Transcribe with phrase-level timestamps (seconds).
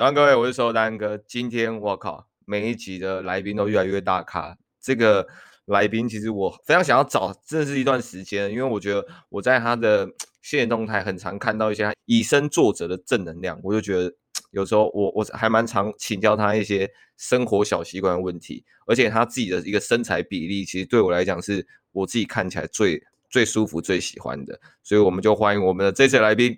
[0.00, 1.18] 早上各位，我是收单哥。
[1.28, 4.56] 今天我靠，每一集的来宾都越来越大咖。
[4.80, 5.28] 这个
[5.66, 10.08] 来宾其实我非常想要找，真的是一段时间，因为我觉得我在他的
[10.40, 14.10] 现实动态很常看到一些以身作则的正能量，我就觉得
[14.52, 24.58] 有时候我我还蛮常请教他一些生活小习惯问题，而且他自己的一个身材比例，其实对我来讲是我自己看起来最最舒服、最喜欢的。
[24.82, 26.56] 所以我们就欢迎我们的这次来宾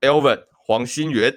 [0.00, 1.30] ，Elvin 黄心源。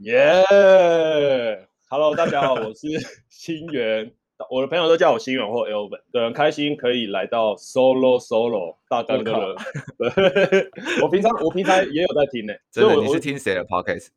[0.00, 2.88] 耶、yeah!，Hello，大家好，我是
[3.30, 4.12] 新源，
[4.50, 9.54] 我的朋友都叫我新源或 Elvin，对，很开心可以来到 Solo Solo 大哥的，
[9.96, 14.08] 对， 我平常我平常也有在听呢，真的，你是听谁的 Podcast？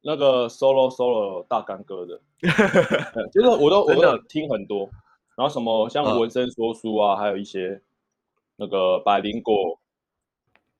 [0.00, 2.18] 那个 Solo Solo 大干哥的，
[3.30, 4.88] 就是我都我都有听很多，
[5.36, 7.82] 然后什么像文森说书啊，还有一些
[8.56, 9.78] 那个百灵果，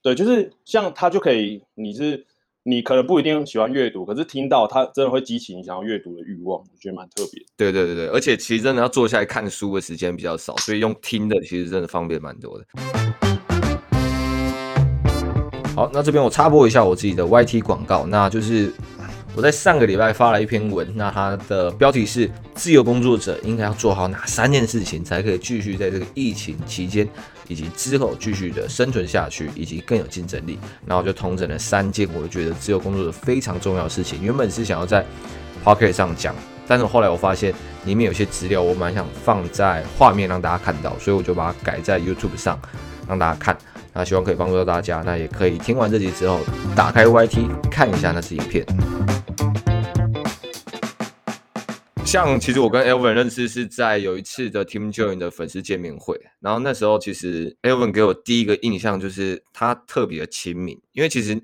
[0.01, 2.25] 对，就是像他就可以，你是。
[2.69, 7.41] 你可能不一定喜欢阅读，可是听到它真的会激起你想要阅读的欲望，我觉得蛮特别。
[7.55, 12.65] 对对对对，而且其实真的要坐下来看书的时间比较少，所以用听的其实真的方便蛮多的。
[15.73, 18.69] 好，那这边我插播一下我自己的 YT 广告，那就是。
[19.35, 27.07] 我在上个礼拜发了一篇文，那它的标题是“自由工作者应该要做好哪三件事情，才可以继续在这个疫情期间
[27.47, 30.57] 以及之后继续的生存下去，以及更有竞争力”。
[30.87, 34.23] 然后就统整了三件我觉得自由工作者非常重要的事情。
[34.23, 35.05] 原本是想要在
[35.63, 36.33] Pocket 上讲，
[36.67, 37.53] 但是后来我发现
[37.85, 42.59] 里面有些资料我蛮想放在画面让大家看到，所以我就把它改在 YouTube 上
[43.07, 43.55] 让大家看。
[43.97, 46.41] 那希望可以帮助到大家，那也可以听完这集之后
[46.75, 48.63] 打开 YT 看一下那支影片。
[52.05, 61.41] 像其实我跟 Elvin 认识是在有一次的 Team Join 的粉丝见面会，然后那时候其实 Elvin 给我第一个印象就是他特别的亲民，因为其实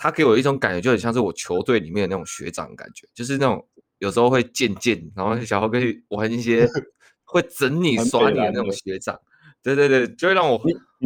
[0.00, 3.64] 他给我一种感觉就很像是我球队里面的那种学长感觉，就是那种
[3.98, 6.68] 有时候会渐渐，然后小豪哥去玩一些
[7.22, 9.16] 会整你耍你的那种学长，
[9.62, 10.60] 对对对，就会让我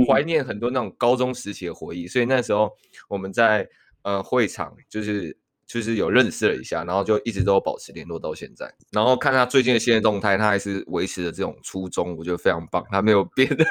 [0.04, 2.70] 怀念很多那种高中时期的回忆，所以那时候
[3.08, 3.68] 我们在
[4.02, 5.36] 呃会场就是。
[5.68, 8.72] 就是有认识了一下，然后就一直都保持联络到现在。
[8.92, 12.86] 然后看他最近的新的动态，他还是维持着这种初衷，我觉得非常棒。
[12.88, 13.64] 他没有变的，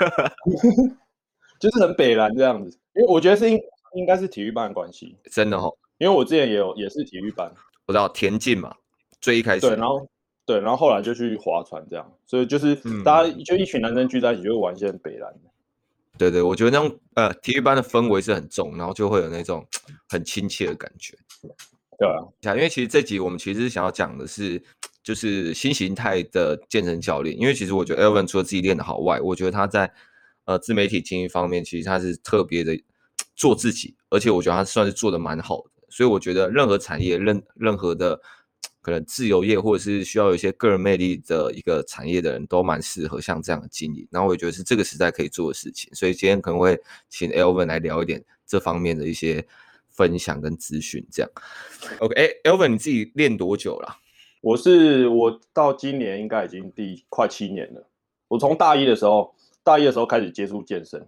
[1.57, 2.77] 就是很北蓝这样子。
[2.95, 3.57] 因为我觉得是应
[3.93, 5.77] 应该是体育班的关系，真的哈、哦。
[5.97, 7.49] 因为我之前也有也是体育班，
[7.85, 8.75] 我知道田径嘛，
[9.21, 10.05] 最一开始对，然后
[10.45, 12.11] 对，然后后来就去划船这样。
[12.27, 12.75] 所以就是
[13.05, 15.49] 大家就一群男生聚在一起，就会玩一些很北蓝的。
[16.17, 19.65] 对对，我觉得那种呃体育班的氛围是很重，然后就会有那种
[20.07, 21.17] 很亲切的感觉。
[21.97, 24.61] 对啊，因为其实这集我们其实是想要讲的是，
[25.03, 27.37] 就是新形态的健身教练。
[27.39, 29.93] 因为其实我觉得 Elvin 除了自己练的好外，我觉得他在
[30.45, 32.77] 呃自媒体经营方面，其实他是特别的
[33.35, 35.71] 做自己，而且我觉得他算是做的蛮好的。
[35.89, 38.19] 所以我觉得任何产业、任任何的
[38.85, 44.07] 可能自由业，或者是需要有一些个人魅力的一个产业的人，都蛮适合像这样的经营。
[44.11, 45.93] 然后我也觉得是这个时代可以做的事情。
[45.95, 46.79] 所以今天可能会
[47.09, 49.43] 请 Elvin 来聊一点这方面的一些。
[49.97, 51.31] 分享跟资讯这样
[51.99, 53.95] ，OK，哎，Elven，你自己练多久了？
[54.41, 57.87] 我是我到今年应该已经第快七年了。
[58.27, 61.07] 我从大一的时候，大一的时候开始接触健身，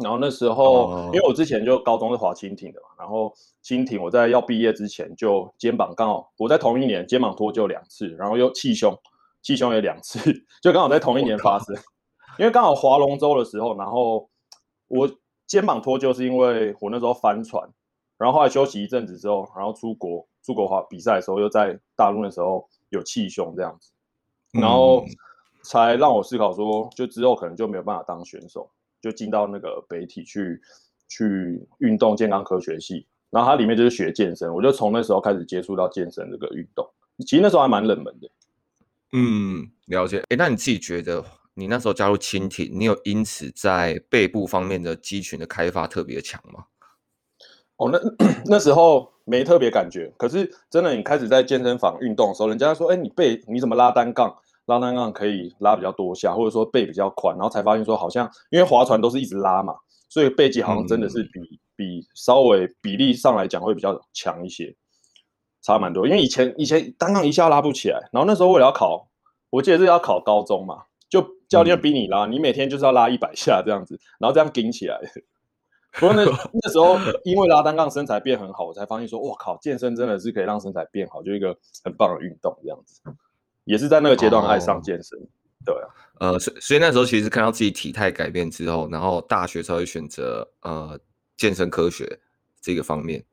[0.00, 8.92] 然后那时候、哦、因为我之前就高中是滑蜻蜓的嘛，然后蜻蜓我在要毕业之前就肩膀刚好我在同一年肩膀脱臼两次，然后又气胸，
[9.42, 10.18] 气胸也两次，
[10.62, 11.74] 就刚好在同一年发生。
[12.38, 14.28] 因为刚好划龙舟的时候，然后
[14.88, 15.10] 我
[15.46, 17.68] 肩膀脱臼是因为我那时候翻船。
[18.16, 23.92] 然后后来休息一阵子之后，然后出国出国滑比赛的时候，又在大陆的时候有气胸这样子，
[24.52, 25.06] 然后
[25.62, 28.70] 才让我思考说，就之后可能就没有办法当选手，
[29.00, 30.60] 就进到那个北体去
[31.08, 36.88] 去运动健康科学系，然后它里面就是学健身，我就从那时候开始接触到健身这个运动，
[37.20, 38.30] 其实那时候还蛮冷门的。
[39.12, 40.22] 嗯，了解。
[40.28, 41.24] 哎，那你自己觉得
[41.54, 46.66] 你那时候加入青体，你有因此在背部方面的肌群的开发特别强吗？
[47.76, 47.98] 哦，那
[48.44, 54.36] 那时候没特别感觉，可是真的，你开始在健身房运动的时候，人家说：“哎，你背你怎么拉单杠？
[54.70, 59.74] 拉单杠可以拉比较多下，或者说背比较宽。”然后才发现说，好像因为划船都是一直拉嘛，
[60.08, 64.74] 所以背肌好像真的是比、嗯、比稍微比例上来讲会比较强一些。
[65.62, 66.06] 差蛮多。
[66.06, 69.08] 因为以前以前单杠一下拉不起来，然后那时候为了要考，
[69.50, 74.98] 我记得是要考高中嘛，就教练逼你拉，嗯、你每天就是要拉一百下这样子，然后这样顶起来。
[75.98, 83.02] 不过那那时候因为拉单杠身材变很好，我才发现说，哇靠，健身真的是可以让身材变好，就一个很棒的运动这样子。
[83.64, 85.26] 也是在那个阶段爱上健身，哦、
[85.64, 90.98] 对啊，呃，所所以那时候其实看到自己体态改变之后，然后大学才会选择呃
[91.36, 92.18] 健身科学
[92.60, 93.24] 这个方面。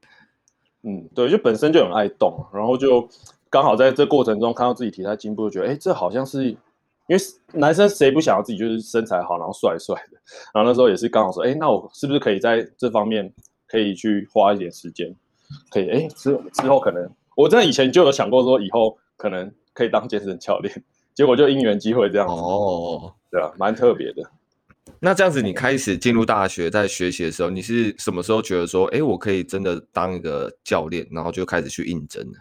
[0.84, 3.10] 嗯，对，就本身就很爱动，然后就
[3.50, 6.58] 刚好在这过程中看到自己体态进步，就觉得哎，这好像是因
[7.10, 7.18] 为
[7.54, 10.18] 男生谁不想要自己就是身材好，然后帅帅的，
[10.54, 13.34] 然后那时候也是刚好说，哎，那我是不是可以在这方面
[13.68, 15.14] 可以去花一点时间，
[15.72, 19.52] 可以哎之之后可能我真的以前就有想过说以后可能。
[19.78, 20.84] 可以当健身教练，
[21.14, 24.24] 结果就因缘机会这样子哦，对啊，蛮特别的。
[25.00, 32.40] 那这样子，你开始进入大学，在学习的时候，你是什么时候觉得说，哎，我可以真的当一个教练，然后就开始去应征呢？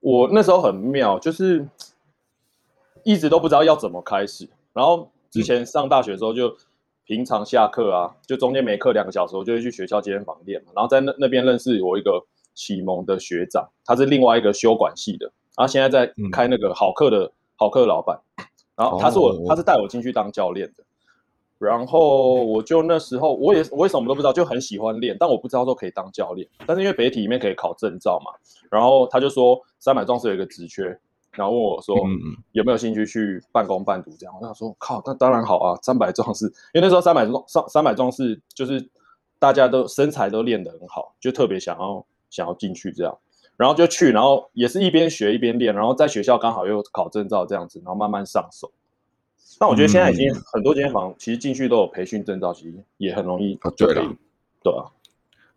[0.00, 1.66] 我那时候很妙，就是
[3.02, 4.46] 一直都不知道要怎么开始。
[4.74, 6.54] 然后之前上大学的时候，就
[7.04, 10.72] 平常下课啊，就中间没课两个小时，我就会去学校健身房练嘛。
[10.76, 12.22] 然后在那那边认识我一个
[12.52, 15.32] 启蒙的学长，他是另外一个修管系的。
[15.56, 18.18] 然后现在在开那个好客的好客老板，
[18.74, 20.84] 然后他是我，他是带我进去当教练的。
[21.58, 26.48] 然后我就那时候我也我也什么都不知道，就很喜欢练，但我不知道说可以当教练。
[26.66, 28.32] 但是因为北体里面可以考证照嘛，
[28.68, 30.98] 然后他就说三百壮士有一个职缺，
[31.30, 31.96] 然后问我说
[32.50, 34.34] 有没有兴趣去半工半读这样。
[34.40, 38.84] 我想说靠，那当然好啊，三百壮士，因为那时候三百壮三三百壮士就是
[39.38, 43.16] 大家都身材都练得很好，就特别想要想要进去这样。
[43.56, 48.72] 然后就去，然后也是一边学一边练，然后在学校刚好又考证照这样子，然后慢慢上手。
[49.58, 53.70] 但我觉得现在已经很多健身房其实进去都有培训证照，其实也很容易啊。
[53.76, 54.16] 对了。
[54.64, 54.86] 对啊，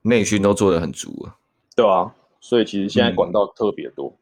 [0.02, 1.38] 内训都做的很足啊。
[1.76, 4.16] 对啊，所以其实现在管道特别多。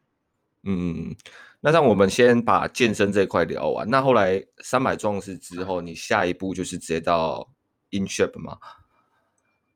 [0.62, 1.16] 嗯，嗯，
[1.60, 3.88] 那让我们先把健身这一块聊完。
[3.90, 7.48] 那后来三百壮士之后，你下一步就是直接到
[7.90, 8.56] InShape 吗？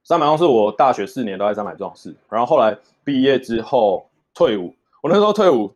[0.09, 2.75] 三百壮士，我大学四年都在三百壮士，然后后来
[3.05, 4.75] 毕业之后退伍。
[5.03, 5.71] 我那时候退伍，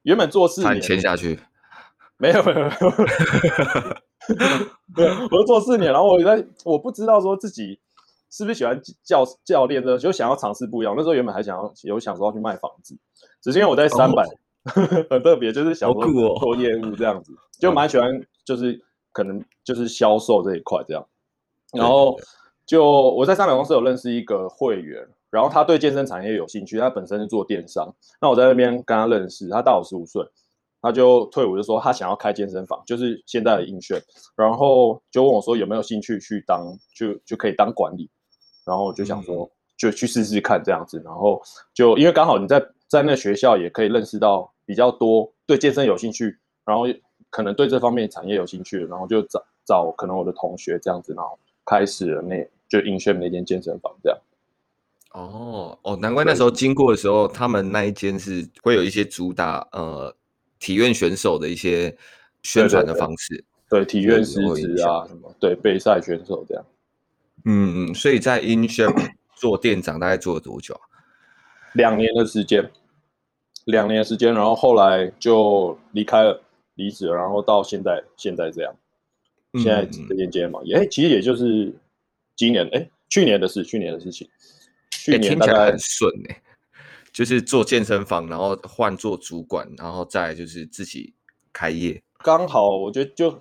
[0.00, 1.38] 原本做四年签下去，
[2.16, 2.70] 没有没有没有，
[4.96, 7.78] 没有， 我做四年，然后我在我不知道说自己
[8.30, 10.94] 是不是喜欢教教练的，就想要尝试不一样。
[10.96, 12.96] 那时候原本还想要有想说要去卖房子，
[13.42, 14.32] 只是因为我在三百、哦、
[15.10, 16.02] 很特别，就是想说
[16.38, 18.08] 做业务这样子，哦、就蛮喜欢，
[18.42, 18.82] 就是
[19.12, 21.06] 可能就是销售这一块这样，
[21.74, 22.12] 然后。
[22.12, 22.26] 对对对
[22.66, 27.94] 就我在三百公司有认识一个会员，然后他对健身产业有兴趣，他本身是做电商。
[28.20, 30.20] 那我在那边跟他认识，他大我十五岁，
[30.82, 34.02] 他就退伍就说他想要开健身房，就是现在的 InShape，
[34.34, 38.10] 然后就问我说有没有兴趣去当，就就可以当管理。
[38.64, 39.48] 然后我就想说
[39.78, 41.40] 就去试试看这样子，然后
[41.72, 46.82] 就因为刚好你在在那学校也可以认识到比较多对健身有兴趣，然后
[47.30, 52.44] 可能对这方面产业有兴趣，然后就找找可能我的同学这样子，然后开始了那。
[52.68, 54.18] 就 InShape 那间健身房这样。
[55.12, 60.14] 哦哦，难怪那时候经过的时候，他们那一间是会有一些主打呃
[60.58, 61.96] 体院选手的一些
[62.42, 63.42] 宣传的方式。
[63.70, 66.62] 对，体院师资啊什么，对备赛选手这样。
[67.46, 70.84] 嗯嗯，所以在 InShape 做店长大概做了多久啊？
[71.72, 72.70] 两年的时间，
[73.64, 76.42] 两年的时间，然后后来就离开了，
[76.74, 78.74] 离职了，然后到现在现在这样，
[79.54, 81.72] 现在这间健身房也其实也就是。
[82.36, 84.28] 今年哎，去年的事，去年的事情，
[84.90, 86.42] 去年大概、欸、很顺哎、欸，
[87.12, 91.14] 就是做健身房，然后换做主管，然后再就是自己
[91.52, 93.38] 开业，刚好我觉得就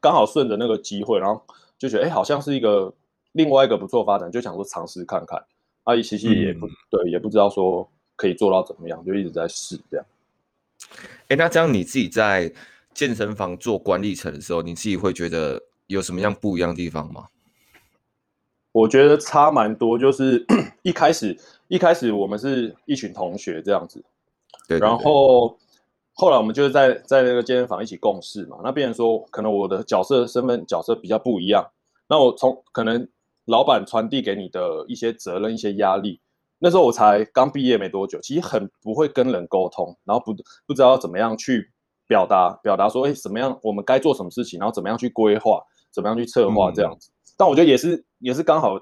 [0.00, 1.44] 刚好顺着那个机会，然后
[1.76, 2.94] 就觉得哎，好像是一个
[3.32, 5.44] 另外一个不错发展，就想说尝试看看。
[5.84, 10.06] 阿姨其实也不、嗯、对，也不知道说可以做到怎么样，就一直在试这样。
[11.28, 12.52] 哎，那这样你自己在
[12.92, 17.26] 健身房做管理层的时候，你自己会觉得有什么样不一样的地方吗？
[18.76, 20.44] 我觉得差蛮多，就是
[20.84, 21.34] 一开始
[21.68, 24.04] 一开始我们是一群同学这样子，
[24.68, 25.56] 对，对，对，然后
[26.12, 28.58] 后来我们就是在在那个健身房一起共事嘛。
[28.62, 31.66] 那变成说，可能我的角色身份角色比较不一样。
[32.06, 33.08] 那我从可能
[33.46, 36.20] 老板传递给你的一些责任、一些压力，
[36.58, 40.34] 那时候我才刚毕业没多久，其实很不会跟人沟通，然后不
[40.66, 41.70] 不知道怎么样去
[42.06, 47.08] 表达表达说，哎，怎么样我们该做什么事情，然后怎么样去规划，怎么样去策划这样子。
[47.08, 48.80] 嗯但我觉得也是，也是刚好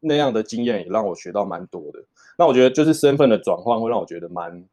[0.00, 2.04] 那样的经验也让我学到蛮多的。
[2.36, 4.64] 那我觉得就是身份的转换会让我觉得蛮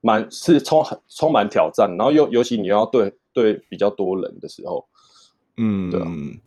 [0.00, 4.86] 蛮是充充满挑战，然后又尤其你要对对比较多人的时候，
[5.56, 6.06] 嗯，对、啊、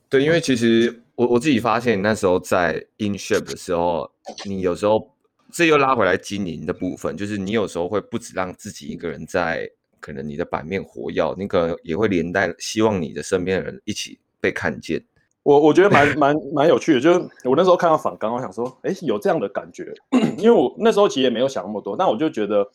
[0.09, 4.09] 对，因为其实我我自己发现那时候在 InShape 的时候，
[4.45, 5.09] 你有时候
[5.51, 9.69] 这又拉回来经营的部分，就是你有时候会不止让自己一个人在
[9.99, 15.03] 可能你的版面活跃，你可能也会连带希望你的身边的人一起被看见。
[15.49, 19.91] 我我觉得蛮蛮蛮有趣的，就是我那时候看到反刚，我想说，哎，有这样的感觉，
[20.37, 22.67] 因为我那时候其实也没有想那么多，但我就觉得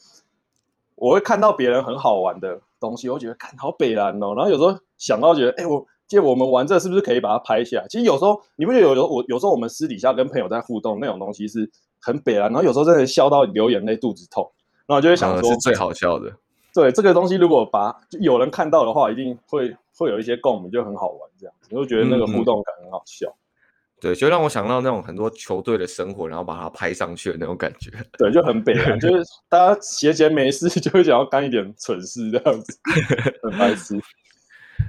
[0.97, 5.87] 我会看到别人很好玩的东西，我觉得看好北蓝哦，然后有时候想到觉得，哎，我。
[6.07, 7.87] 借我们玩这是不是可以把它拍下来？
[7.89, 14.53] 其实有时候你不觉得有有我有时候我们私底下跟朋友在互动那种东西是很北啊，然后有时候真的笑到流眼泪、肚子痛，
[14.87, 16.31] 然后就会想说，是最好笑的。
[16.75, 21.31] 对这个东西，如果把有人看到的话，一定会会有一些共鸣，就很好玩。
[21.39, 23.33] 这样子，你就觉得那个互动感很好笑。
[24.01, 27.91] 对，就让我想到那种很多球队的生活，然后把它拍上去的那种感觉。
[28.19, 32.79] 对，就很北啊，就是大家闲闲没事就会想要干一点蠢事这样子，
[33.43, 33.99] 很白痴。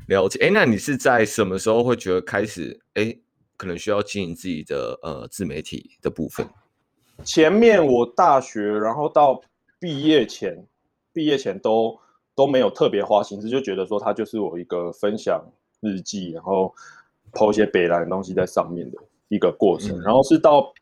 [0.08, 3.16] 了解，哎，那你是在什么时候会觉得开始，哎，
[3.56, 6.46] 可能需要经营自己的呃自媒体的部分？
[7.24, 9.40] 前面我大学，然后到
[9.80, 10.66] 毕业前，
[11.16, 11.98] 毕业前都
[12.36, 15.44] 都没有特别花心思，就觉得说它就是我一个分享
[15.80, 16.72] 日记，然后
[17.50, 18.98] 一些北兰的东西在上面的
[19.30, 19.98] 一个过程。
[19.98, 20.74] 嗯、然后是到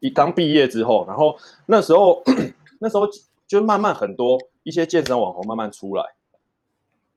[0.00, 2.20] 一刚毕业之后，然后那时候
[2.80, 3.06] 那时候
[3.46, 6.02] 就慢慢很多一些健身网红慢慢出来，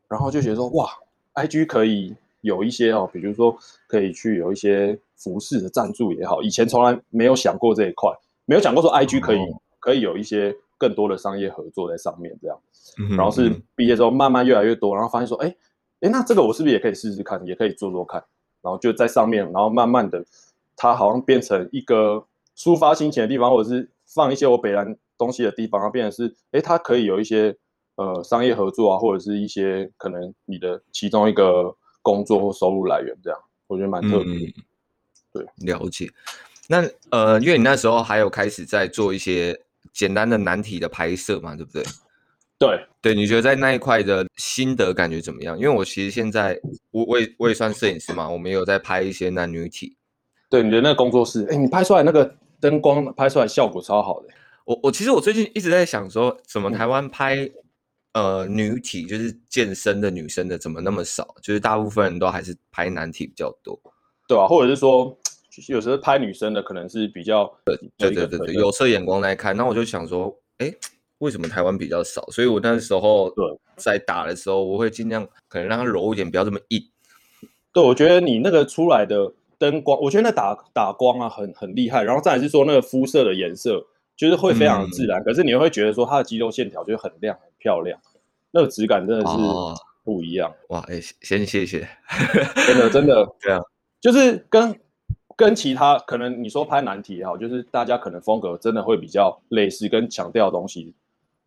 [0.07, 0.87] 然后就觉得说哇。
[1.33, 8.11] IG 可以有一些哦，比如说可以去有一些服饰的赞助也好，以前从来没有想过这一块，
[8.43, 12.57] 没有想过说 IG 可以、哦、可以有一些更多的商业合作在上面这样。
[12.97, 15.55] 嗯、然后是毕业之后慢慢越来越多，然后发现说，哎
[15.99, 18.23] 哎，那这个我是不是也可以试试看，也可以做做看？
[18.63, 20.25] 然后就在上面，然后慢慢的，
[20.75, 22.25] 它好像变成一个
[22.57, 27.55] 抒发心情的地方，或者是放一些我北兰东西的地方，然后变成是，哎，它可以有一些。
[27.97, 34.33] 呃，商业合作啊，或者是一些可能你的其中一个工作或收入来源，这样我觉得蛮特别。
[34.33, 34.53] 嗯、
[35.33, 36.09] 对，了解。
[36.67, 39.61] 那呃，因为你那时候还有开始在做一些
[39.93, 41.83] 简单的难题的拍摄嘛，对不对？
[42.59, 45.57] 对对，你觉得在那一块的心得感觉怎么样？
[45.57, 46.59] 因为我其实现在
[46.91, 49.97] 我我也我也算摄影师嘛，我们有在拍一些男女体。
[50.49, 54.27] 对，你的那个工作室，哎，你拍出来那个灯光拍出来效果超好的。
[54.65, 57.51] 我我其实我最近一直在想说，怎么台湾拍、嗯。
[58.13, 61.33] 呃，女体就是健身的女生的怎么那么少？
[61.41, 63.79] 就是大部分人都还是拍男体比较多，
[64.27, 65.17] 对啊，或者是说，
[65.67, 69.55] 有时候拍女生的可能是比较对对对对对有色眼光来看。
[69.55, 70.73] 那我就想说，哎，
[71.19, 72.25] 为什么台湾比较少？
[72.31, 76.81] 所以我那时候对在打的时候，我会尽量可能让它柔一点，不要这么硬。
[77.73, 82.03] 对，我觉得你那个出来的灯光，我觉得那打打光啊很很厉害。
[82.03, 83.87] 然后再来是说那个肤色的颜色。
[84.17, 87.99] 就是会非常自然，嗯、可是你会觉得说它的肌肉线条就很亮、很漂亮，
[88.51, 89.35] 那个质感真的是
[90.03, 90.51] 不一样。
[90.67, 91.87] 哦、哇，哎、欸，先谢谢，
[92.67, 93.59] 真的真的 对啊，
[93.99, 94.79] 就是跟
[95.41, 100.93] 跟其他可能你说拍难题也好，就是大家可能风格真的会比较类似，跟强调的东西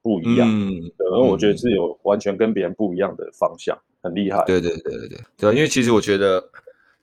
[0.03, 0.49] 不一样。
[0.49, 4.43] 嗯，对，我觉得是有完全跟别人不一样的方向，很厉害。
[4.47, 6.43] 对对对对对，对，因为其实我觉得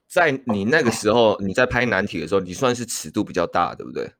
[0.08, 4.12] 在你那个时候 你在拍难题的时候，你算是尺度比较大，对不对？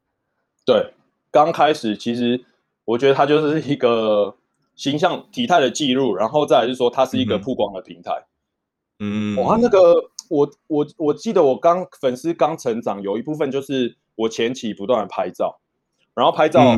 [0.66, 0.94] 对。
[1.34, 2.44] 刚开始其实
[2.84, 4.36] 我觉得它就是一个
[4.76, 8.12] 形象体态的记录，然后再来是说它是一个曝光的平台。
[9.00, 9.94] 嗯，哇，那个
[10.32, 15.60] 我我我记得我刚粉丝刚成长，有一部分就是我前期不断的拍照，
[16.14, 16.78] 然后拍照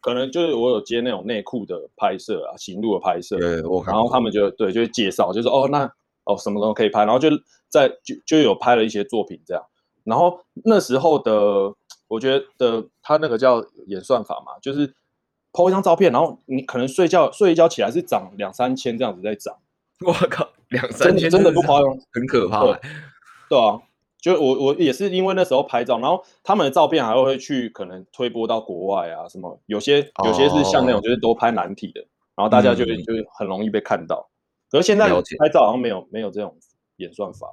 [0.00, 5.90] 可能就是我有接那种内裤的拍摄啊，行路的拍摄，对，我然后他们就对就会介绍，就是哦那
[6.24, 7.30] 哦什么都可以拍，然后就
[7.68, 9.64] 在就就有拍了一些作品这样，
[10.04, 11.74] 然后那时候的。
[12.08, 14.94] 我觉得他那个叫演算法嘛，就是
[15.50, 19.56] po 一张照片，然后你可能睡觉睡一觉起来是涨两三千这样子在涨。
[20.06, 22.64] 我靠，两三千真的不夸张，很可怕。
[22.64, 22.80] 对，
[23.50, 23.80] 对啊，
[24.20, 34.28] 就我我也是因为那时候拍照，然后他们的照片还会去可能推播到国外啊，什么有些有些是像那种就是多拍难题的，哦、然后大家就、嗯、就很容易被看到。
[34.70, 36.56] 可是现在拍照好像没有没有这种
[36.96, 37.46] 演算法，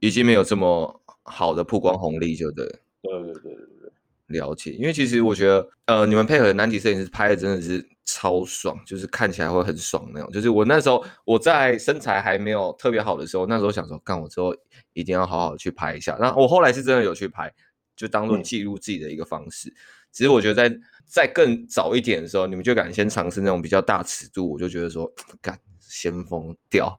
[0.00, 2.64] 已经没有这么好的曝光红利，就对。
[3.02, 3.90] 对对对对对。
[4.28, 10.30] 了解，因为其实我觉得，呃，你们配合的男体摄影师拍的真的是超爽，就是看起来会很爽那种。
[10.32, 14.54] 就是我那时候我在身材还没有特别好的时候，那时候想说，干我之后
[14.94, 16.16] 一定要好好去拍一下。
[16.18, 17.52] 那我后来是真的有去拍，
[17.94, 19.68] 就当做记录自己的一个方式。
[19.68, 19.76] 嗯、
[20.12, 26.96] 只是我觉得在在更早一点的时候，你们就敢先尝试那种比较大尺度，我就觉得说，干先锋掉。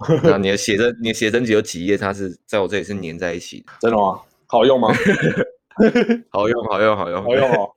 [0.22, 4.20] 那你的写真，你的写真集有几页，它是在我这里是粘在一起的，真的吗？
[4.46, 4.88] 好用吗？
[6.30, 7.70] 好用，好用，好用，好用哦！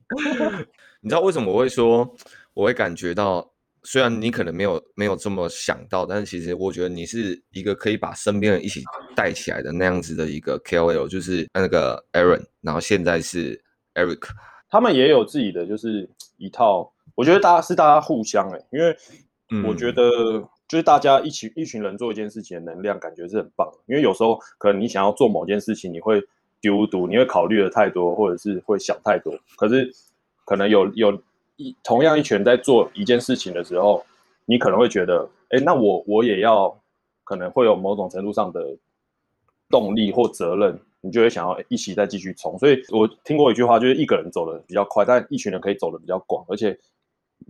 [1.01, 2.15] 你知道为什么我会说，
[2.57, 3.47] 我会感觉到，
[3.83, 8.81] 虽然你可能没有没有这么想到，但是其实我觉得你是一个可以把身边人一起
[9.15, 14.29] 带起来的那样子的一个 KOL，就是那个 Aaron，然后现在是 Eric，
[14.71, 18.97] 他们也有自己的就是一套，我觉得大家是大家互相哎、欸，因为
[19.63, 20.01] 我觉得
[20.67, 26.19] 就是大家一起一群人做一件事情的能量感觉是很棒，因为有时候可能你想要做某件事情，你会
[26.59, 29.93] 丢毒，你会考虑的太多，或者是会想太多，可是
[30.43, 31.21] 可能有有
[31.57, 34.05] 一同样一群人在做一件事情的时候，
[34.45, 36.81] 你可能会觉得，哎，那我我也要
[37.23, 38.77] 可能会有某种程度上的
[39.69, 40.79] 动力或责任。
[40.99, 46.77] 你就会想要一起再继续冲，所以我听过一句话，就是一个人走的比较快，但一群人可以走的比较广，而且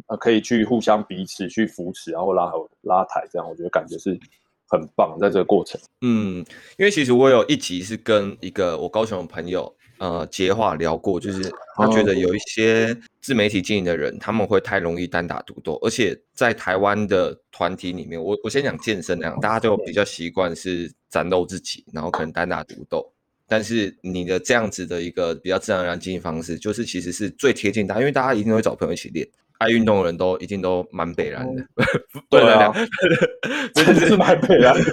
[0.08, 4.20] 呃可以去互相彼此去扶持，然后拉后拉抬，这样我觉得感觉是
[4.68, 5.80] 很棒，在这个过程。
[6.02, 6.46] 嗯，
[6.78, 23.12] 因为其实我有一集是跟一个我高雄的朋友呃接话聊过，就是他觉得有一些自媒体经营的人，他们会太容易单打独斗，而且在台湾的团体里面，我我先讲健身那样，大家就比较习惯是展露自己，然后可能单打独斗。
[23.50, 29.26] 但是你的这样子的一个比较自然而然经营方式，就是其实是最贴近大家，因为大家一定会找朋友一起练，
[29.60, 31.86] 爱运动的人都一定都蛮北然的，嗯、
[32.30, 32.72] 对啊，
[33.74, 34.90] 真的是蛮北然的，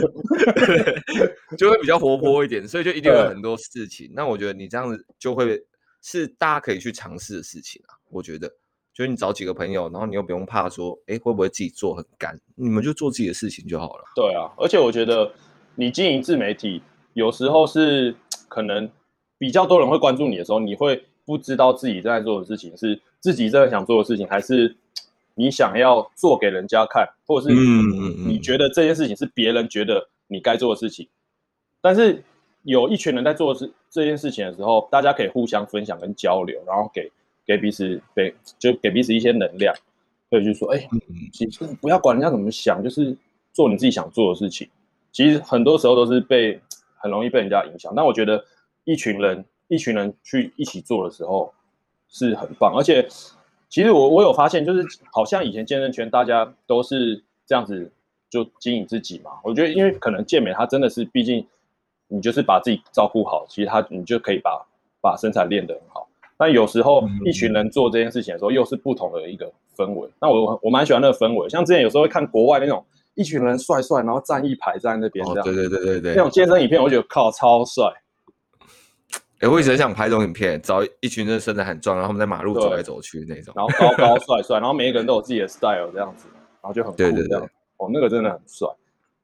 [1.58, 4.10] 就会比较活泼一点，所以就一定有很多事情。
[4.14, 5.62] 那我觉得你这样子就会
[6.02, 7.94] 是大家可以去尝试的事情啊。
[8.10, 8.48] 我觉得，
[8.92, 14.04] 就是你找几个朋友，然后你又不用怕说，哎，会不会自己做很干，你们就做自己的事情就好了。
[14.14, 15.32] 对啊，而且我觉得
[15.74, 18.14] 你经营自媒体有时候是。
[18.46, 18.88] 可能
[19.36, 24.76] 比较多人会关注你的时候，你会不知道自己正在做的事情是自己真的想做的事情，还是
[25.34, 31.08] 你想要做给人家看，或者是你觉得这件事情是别人觉得你该做的事情。
[31.80, 32.22] 但是
[32.64, 37.10] 有一群人在做这这件事情的时候，大家可以互相分享跟交流，然后给
[37.46, 39.74] 给彼此给就给彼此一些能量，
[40.28, 40.86] 可以去说，哎，
[41.32, 43.16] 其实不要管人家怎么想，就是
[43.54, 44.68] 做你自己想做的事情。
[45.12, 46.60] 其实很多时候都是被。
[46.96, 48.42] 很容易被人家影响，但我觉得
[48.84, 51.52] 一群人一群人去一起做的时候
[52.08, 53.06] 是很棒，而且
[53.68, 57.90] 其实我我有发现，就是好像以前健身圈大家都是这样子
[58.30, 59.32] 就经营自己嘛。
[59.42, 61.46] 我觉得因为可能健美它真的是，毕竟
[62.08, 64.64] 你就是把自己照顾好，其实它你就可以把
[65.00, 66.08] 把身材练得很好。
[66.36, 70.08] 但有时候一群人做这件事情的时候，又是不同的一个氛围。
[70.20, 72.84] 那我我蛮喜欢那个氛围，像之前有时候会看国外那种。
[73.16, 77.84] 一群人帅帅，然后站一排在那边这样，对对对对对，那种健身影片，我觉得靠超帅。
[79.40, 87.14] 哎，我一直很想拍这种影片，找一群人身材很壮，然后他们在马路走来走去那种， 然后高高帅帅，然后每一个人都有自己的 style 这样子，然后就很酷这样。
[87.14, 88.68] 对对对，哦，那个真的很帅。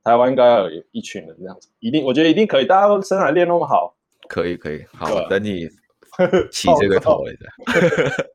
[0.03, 3.95] 台湾应该要有一群人这样子，一定，我觉得一定可以，大家都身材练那么好，
[4.29, 5.69] 可以可以，好，等你
[6.51, 8.31] 起这个头的。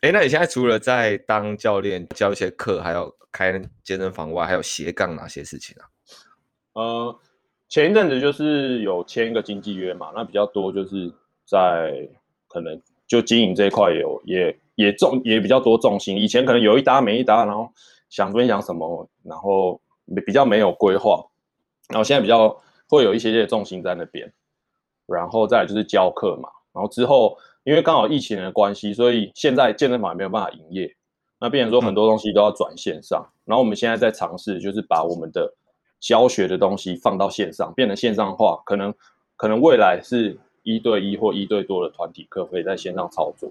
[0.00, 3.52] 哎， 那你现在除了在当教练教一些课，还有开
[3.82, 5.86] 健身房外，还有斜杠哪些事情啊？
[6.74, 7.20] 呃，
[7.68, 11.12] 前一阵子就是有签一个经纪约嘛，那比较多就是
[11.46, 12.08] 在
[12.48, 16.16] 可能就经营这一块有也也重也比较多重心。
[16.16, 17.68] 以前可能有一搭没一搭，然后
[18.08, 19.80] 想分享什么，然后
[20.26, 21.24] 比较没有规划，
[21.88, 24.32] 然后现在比较会有一些些重心在那边，
[25.06, 27.36] 然后再来就是教课嘛，然后之后。
[27.64, 30.94] 因为刚好疫情的关系，所以现在健身房也没有办法营业。
[31.40, 35.50] 那变成说很多东西都要转线上，嗯、然后我们现在在尝试，就是把我们的
[36.04, 38.60] 教学的东西放到线上，变成线上化。
[38.66, 38.92] 可能
[39.36, 43.50] 可能未来是一对一或一对多的团体课可以在线上操作，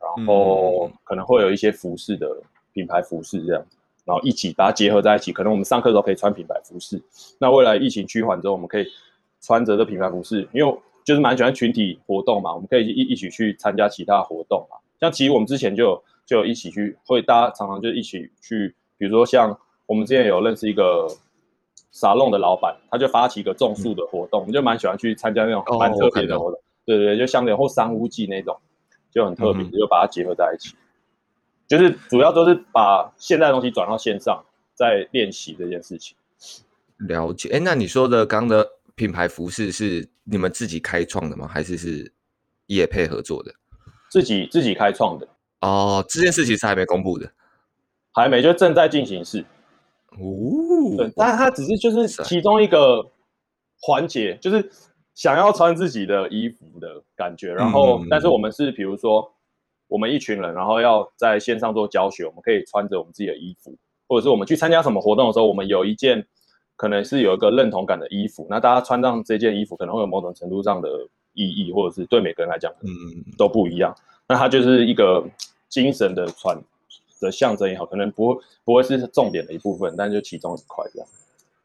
[0.00, 2.28] 然后可能会有一些服饰的
[2.72, 5.32] 品牌服饰这样子，然后一起把它结合在一起。
[5.32, 7.00] 可能我们上课的时候可以穿品牌服饰。
[7.38, 8.86] 那未来疫情趋缓之后，我们可以
[9.40, 10.78] 穿着这品牌服饰，因为。
[11.02, 14.76] 就是蛮喜欢群体活动嘛，我们可以一一起去参加其他活动嘛。
[15.00, 21.08] 像其实我们之前就有就有一起去，会大家常常就一起去，比如说像我们之前有认识一个
[21.92, 26.54] 沙龙的老板，他就发起一个种树的活动，我们就蛮喜欢去参加那种蛮特别的活动。
[26.54, 28.58] Oh, 对对对，就像那种或三屋季那种，
[29.12, 30.74] 就很特别，嗯、就把它结合在一起。
[31.68, 36.16] 就是主要都是把现在的东西转到线上，在练习这件事情。
[36.98, 37.48] 了解。
[37.50, 38.68] 哎，那你说的刚的。
[38.96, 41.48] 品牌服饰是你们自己开创的吗？
[41.48, 42.12] 还是是
[42.66, 43.50] 业配合作的？
[44.10, 45.26] 自己自己开创的
[45.62, 46.04] 哦。
[46.06, 47.32] 这件事情是还没公布的，
[48.12, 49.42] 还没，就正在进行式。
[50.18, 53.04] 哦，对，但它只是就是其中一个
[53.80, 54.70] 环节，就是
[55.14, 57.52] 想要穿自己的衣服的感觉。
[57.52, 59.32] 然后，嗯、但是我们是比如说
[59.88, 63.76] 我们一群人，然后要在线上做教学，我们可以穿着我们自己的衣服，
[64.08, 66.26] 或者是我们去参加什么活动的时候，我们有一件。
[66.76, 70.88] 可能是有一个认同感的衣服，那大家穿上这件衣服，可能会有某种程度上的
[71.34, 72.88] 意义，或者是对每个人来讲，嗯，
[73.36, 73.94] 都不一样。
[74.26, 75.22] 那它就是一个
[75.68, 76.58] 精神的传
[77.20, 81.08] 的象征也好，可能不会不会是重点的一部分，但就其中一块这样。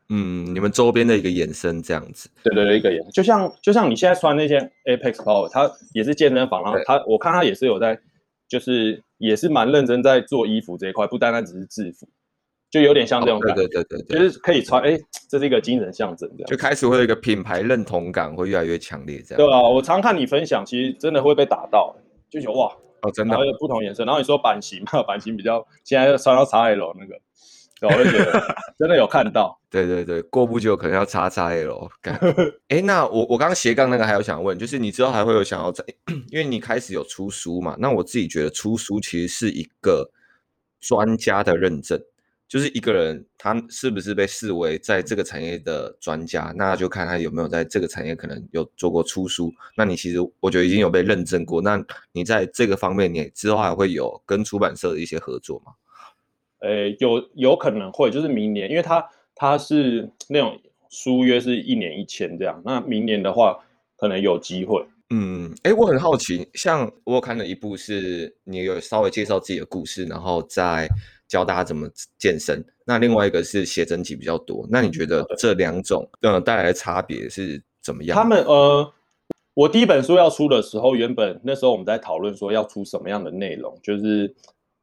[0.09, 2.29] 嗯，你们周边的一个延伸这样子。
[2.43, 7.99] 对对对，一个延伸，就像就像你现在穿那件 Apex Power，它也是健身房，然后它我看它也是有在，
[8.47, 12.07] 就是也是蛮认真在做衣服这一块，不单单只是制服。
[12.71, 19.37] 就有点像这种感觉，对对对对，就是可以穿，哎，这是一个精神象征，这样就开始会有一个品牌认同感，会越来越强烈，这样。
[19.37, 21.95] 对啊，我常看你分享，其实真的会被打到，
[22.29, 27.19] 就觉得哇，哦，真的，然后有不同颜色，然后你说版型嘛， 版型比较现在穿到 XL 那个，
[27.95, 31.89] 我就觉得 真的有看到，对对对，过不久可能要 XXL。
[32.69, 35.83] 哎， 那我我刚刚斜杠那个还有想问，就是你之后还会有想要在，
[36.31, 40.09] 因为你开始有出书嘛，那我自己觉得出书其实是一个
[40.79, 42.01] 专家的认证。
[42.47, 49.51] 就是一个人，他是不是被视为在这个产业的专家，那就看他有没有在这个产业可能有做过出书。
[49.75, 51.59] 那你其实我觉得已经有被认证过。
[51.59, 55.73] 那你在这个方面，你之后还会有跟出版社的一些合作吗？
[56.59, 59.03] 呃，有有可能会，就是明年，因为他
[59.33, 62.61] 他是那种书约是一年一签这样。
[62.63, 63.57] 那明年的话，
[63.97, 64.85] 可能有机会。
[65.09, 70.87] 嗯，哎，我很好奇，像我看了一部是你有稍微介绍自己的故事，然后在。
[71.27, 74.67] 教大家怎么健身，那另外一个是写真集比较多。
[74.69, 78.15] 那你觉得这两种呃带来的差别是怎么样？
[78.15, 78.93] 他们呃，
[79.55, 84.31] 我第一本书要出的时候，原本那时候我们在讨论说要出什么样的内容，就是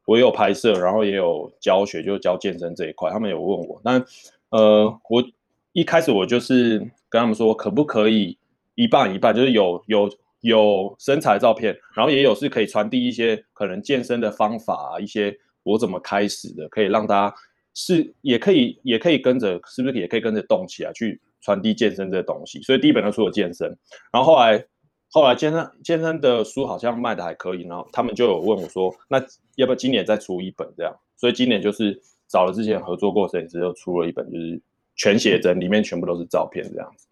[0.05, 3.09] 我有拍摄，然后也有教学，就教健身这一块。
[3.09, 4.05] 他们有问我，但
[4.49, 5.23] 呃，我
[5.71, 8.37] 一开始我就是跟他们说，可不可以
[8.75, 10.09] 一半一半，就是有有
[10.41, 15.39] 有身材照片，然后也有是可以传递一些可能健身的方法啊，一些。
[15.63, 16.67] 我怎么开始的？
[16.69, 17.35] 可以让大家
[17.73, 22.61] 是也可以也可以跟着，是不是也可以跟着动起来去传递健身这个东西？
[22.61, 23.67] 所以第一本就出了健身，
[24.11, 24.65] 然后后来
[25.09, 29.19] 后来健身健身的书好像卖的还可以，然后他们就有问我说，那
[29.55, 30.95] 要不要今年再出一本这样？
[31.17, 34.61] 所以今年就是找了之前合作过摄影师，又出了一本，就是
[34.95, 37.07] 全写真，里面全部都是照片这样子。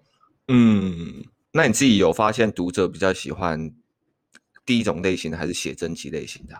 [0.47, 3.71] 嗯，那你自己有发现读者比较喜欢
[4.65, 6.55] 第一种类型的，还是写真集类型的？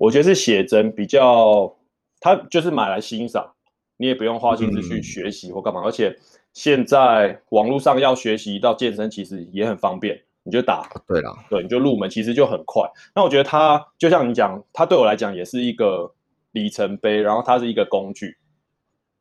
[0.00, 1.76] 我觉得是写真比较，
[2.20, 3.52] 它就是买来欣赏，
[3.98, 5.82] 你也不用花心思去学习或干嘛。
[5.82, 6.16] 嗯、而且
[6.54, 12.82] 现在网络上要学习到健身，其实也很方便，你就打，对了，对，你就入门，其实就很快。
[13.14, 16.10] 那我觉得它就像你讲，它对我来讲也是一个
[16.52, 18.38] 里程碑，然后它是一个工具，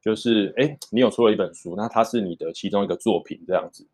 [0.02, 3.86] 就是哎，你有出了一本书，那它是你的其中一个作品这样子。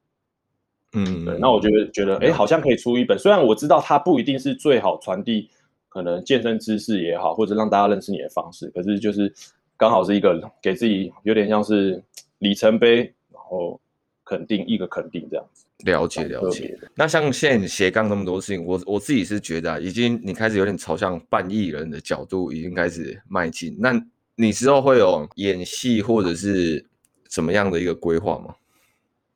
[0.94, 1.36] 嗯，对。
[1.40, 5.50] 那我觉得觉得哎，好像可以出一本，虽然我知道它不一定是最好传递。
[5.96, 9.34] 可能健身知识也好，或者让大家认识你的方式，可是就是
[9.78, 12.04] 刚好是一个给自己有点像是
[12.40, 12.98] 里程碑，
[13.32, 13.80] 然后
[14.26, 15.66] 肯定一个肯定这样子。
[15.86, 16.78] 了解了解。
[16.96, 23.74] 那像现在斜杠那么多事情，我我自己是觉得啊，已经你开始有点朝向半艺人的角度，已经开始迈进。
[23.80, 23.94] 那
[24.36, 26.86] 你之后会有演戏或者是
[27.30, 28.54] 怎么样的一个规划吗？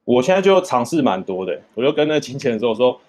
[0.04, 3.00] 我现在就尝试蛮多的，我就跟那金钱的时候说，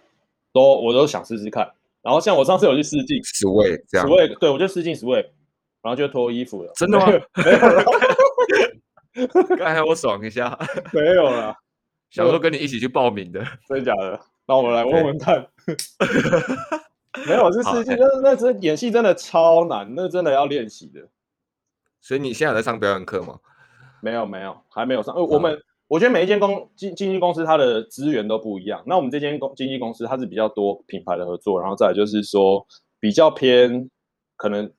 [0.53, 1.69] 都我都想试试看。
[2.03, 5.19] 然后像我上次有去试镜，十位这样，十位对我就试镜十位，
[5.83, 6.73] 然后就脱衣服了。
[6.77, 7.07] 真的吗？
[9.59, 10.59] 刚才 我爽一下，
[10.93, 11.55] 没有了。
[12.11, 14.19] 想说跟你一起去报名的，真的假的？
[14.47, 15.47] 那我们来问问看。
[17.27, 21.01] 没有，是试镜，那那真演戏真的超难，那真的要练习的。
[22.01, 23.39] 所以你现在在上表演课吗？
[24.01, 25.15] 没有，没有，还没有上。
[25.15, 25.61] 呃，我们。
[25.91, 28.81] 我觉得每一间公经经纪公司它的资源都不一样。
[28.87, 32.65] 那我们这间公经纪公司它是比较多品牌的合作，然后再来就是说
[33.01, 33.91] 比较偏
[34.37, 34.71] 可能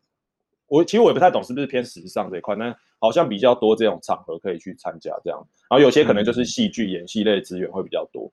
[0.68, 5.38] 我其实我也不太懂是不是偏时尚这一块，那好像比较多这种场合可以去参加这样。
[5.70, 8.32] 然后有些可能就是戏剧演戏类资源会比较多。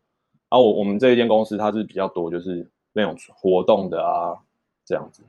[0.48, 4.38] 然后我我们这一间公司它是比较多就是那种活动的啊
[4.84, 5.24] 这样子。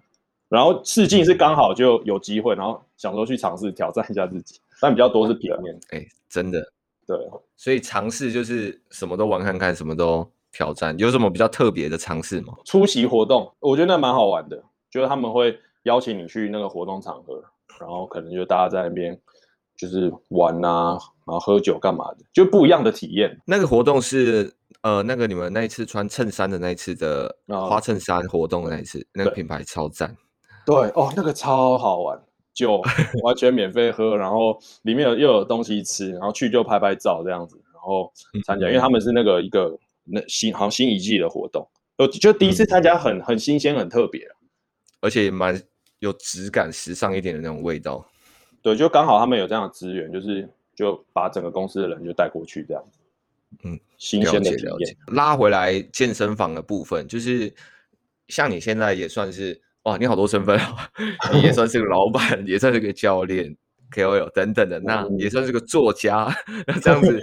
[0.49, 5.75] 然后试镜是刚好就有机会，然后想说去尝试挑战一下自己，但比较多是平面。
[5.89, 6.71] 哎，真的。
[7.09, 7.17] 对，
[7.57, 10.95] 所以尝试就是什么都玩看看，什么都挑战。
[10.99, 12.53] 有什么比较特别的尝试吗？
[12.65, 17.43] 出席活动，我觉得那蛮好玩的，就是他们会邀请你去那个活动场合，
[17.79, 19.19] 然后可能就大家在那边
[19.75, 23.35] 就是玩啊，然后喝酒干嘛的，就不一样的体验。
[23.43, 30.15] 那个活动是呃，那个你们那一次穿衬衫的那一次的花衬衫活动的那一次，那个品牌超赞。
[30.63, 32.21] 对哦，那个超好玩。
[32.53, 32.81] 就
[33.23, 38.11] 完全免费喝，然后里面有又有东西吃，然后去就拍拍照这样子，然后
[38.43, 41.65] 参加，因为他们是那个一个那新好像新一季的活动，
[41.97, 44.27] 我就第一次参加很，很很新鲜，很特别，
[44.99, 45.61] 而且也蛮
[45.99, 48.05] 有质感、时尚一点的那种味道。
[48.61, 52.99] 对，就刚好他们有这样的资源，就是就把整个公司的人就带过去这样子。
[53.63, 54.97] 嗯，新鲜的体验。
[55.13, 57.53] 拉回来健身房的部分，就是
[58.27, 59.61] 像你现在也算是。
[59.83, 60.89] 哇，你好多身份啊！
[61.33, 63.55] 你也算是个老板，也算是个教练。
[63.91, 66.27] KOL 等等的，那也算是个作家。
[66.47, 67.19] 嗯、 那这样子，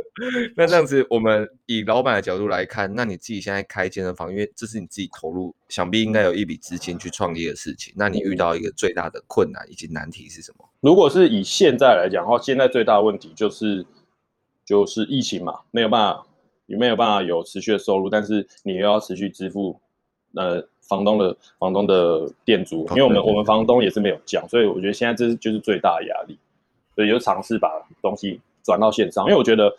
[0.56, 7.92] 那这样子，我们以老板的角度来看，那你自己现在开健身房，因为这是你自己投入，想必应该有一笔资金去创业的事情。
[7.98, 10.66] 那你遇到一个最大的困难以及难题是什么？
[10.80, 13.84] 如果是以现在来讲的话，现在最大的问题就是
[14.64, 16.26] 就是疫情嘛，没有办法，
[16.64, 19.78] 也没有办法有持续的收入，但是你又要持续支付
[20.34, 20.66] 呃。
[20.88, 26.38] 房东的房东的店主，因为我们我们房东也是没有降，所以我觉得现在这是就是最大的压力，
[26.94, 27.68] 所以就尝试把
[28.00, 29.24] 东西转到线上。
[29.24, 29.76] 因为我觉得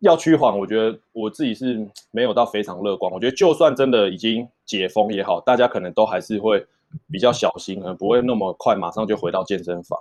[0.00, 3.12] 要趋缓，我觉得我自己是没有到非常乐观。
[3.12, 6.66] 我觉得就算真的已经解封也好，大家可能都还是会
[7.10, 9.96] 比较小心，可能不会那么快马上就回到健身房，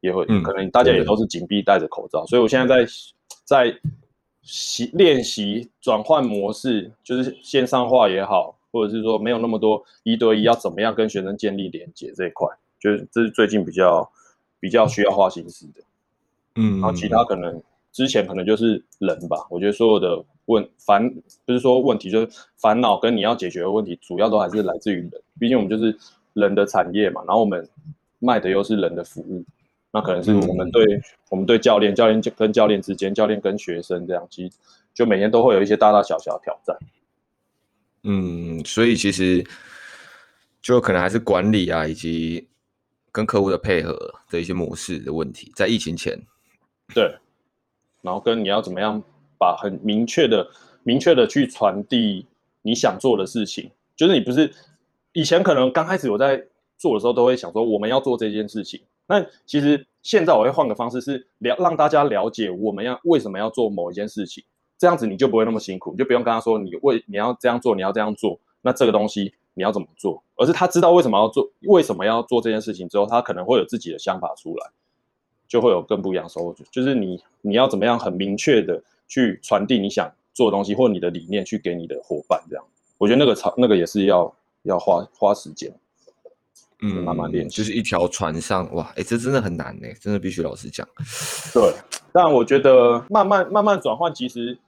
[0.00, 2.24] 也会可能大家也都是紧闭戴着口罩。
[2.26, 2.92] 所以我现在在
[3.44, 3.78] 在
[4.42, 8.56] 习练习转换模式，就是线上化也好。
[8.72, 12.48] 或者是说没有那么多一对一，要怎么样跟学生建立连接这一块，
[12.80, 14.10] 就是这是最近比较
[14.58, 15.82] 比较需要花心思的。
[16.56, 21.08] 嗯，然后其他可能之前可能就是人吧，我觉得所有的问烦，
[21.44, 25.12] 不是说问题，就是烦恼跟你要解决的问题，主要都还是来自于人。
[25.38, 25.96] 毕竟我们就是
[26.32, 27.68] 人的产业嘛，然后我们
[28.18, 29.44] 卖的又是人的服务，
[29.90, 34.54] 那可能是我们对、嗯、我们对教练，教练跟教练之间，教练跟学生这样，其实
[34.94, 36.76] 就每天都会有一些大大小小的挑战。
[38.04, 39.46] 嗯，所以其实
[40.60, 42.48] 就可能还是管理啊，以及
[43.12, 43.96] 跟客户的配合
[44.28, 46.20] 的一些模式的问题，在疫情前，
[46.94, 47.14] 对，
[48.00, 49.00] 然后跟你要怎么样
[49.38, 50.50] 把很明确的、
[50.82, 52.26] 明确的去传递
[52.62, 54.52] 你想做的事情，就是你不是
[55.12, 56.44] 以前可能刚开始我在
[56.78, 64.42] 做的时候都会想说我们要做这件事情，那其实现在我会换个方式，是了让大家了解我们要为什么要做某一件事情。
[64.82, 70.20] 这样子你就不会那么辛苦，你就不用跟他说你为你要这样做，你要这样做，那这个东西你要怎么做？
[70.34, 74.66] 而是他知道为什么要做，为什么要做这件事情之后，他可能会有自己的想法出来，
[75.46, 76.52] 就会有更不一样的收获。
[76.72, 82.64] 就是你你要怎么样很明确的去传递你想做的东西或你的理念去给你的伙伴，这样，
[82.98, 85.72] 我觉得那个长那个也是要要花花时间，
[86.80, 90.84] 嗯，慢慢练，就是一条船上哇，哎、欸，这真的很难呢，真的必须老实讲。
[91.54, 91.72] 对，
[92.12, 94.58] 但我觉得慢慢慢慢转换，其实。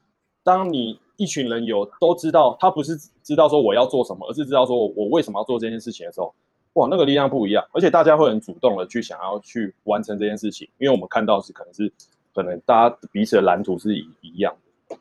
[0.44, 6.34] 当你一群人有都知道，他不是知道说我要做什么，而是知道说我我为什么要做这件事情的时候，
[6.74, 11.90] 哇，那个力量不一样，而且大家会很主动的去想要去完成这件事情，因为我们看到是可能是
[12.34, 14.54] 可能大家彼此的蓝图是一一样
[14.88, 14.96] 的，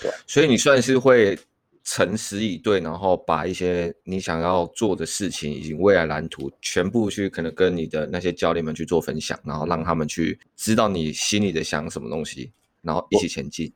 [0.00, 1.38] 对，所以你算是会
[1.82, 13.72] 诚实以对，然后把一些你想要做的事情以及未来蓝图全部去可能跟你的那些教练们去做分享，然后让他们去知道你心里的想什么东西，然后一起前进。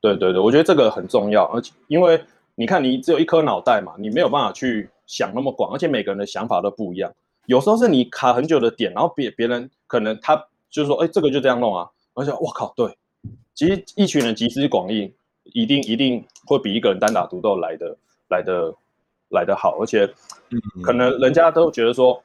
[0.00, 2.22] 对对对，我觉得这个很重要，而且因为
[2.54, 7.12] 你看，你只有一颗脑袋嘛，你没有办法去想那么广，而且每个人的想法都不一样。
[7.46, 10.36] 有时候是你卡很久的点，然后别别人可能他
[10.70, 12.96] 就是说，哎，这个就这样弄啊，而且我靠，对，
[13.54, 15.12] 其实一群人集思广益，
[15.44, 17.96] 一定一定会比一个人单打独斗来的
[18.28, 18.74] 来的
[19.30, 20.08] 来的好，而且
[20.82, 22.22] 可能人家都觉得说，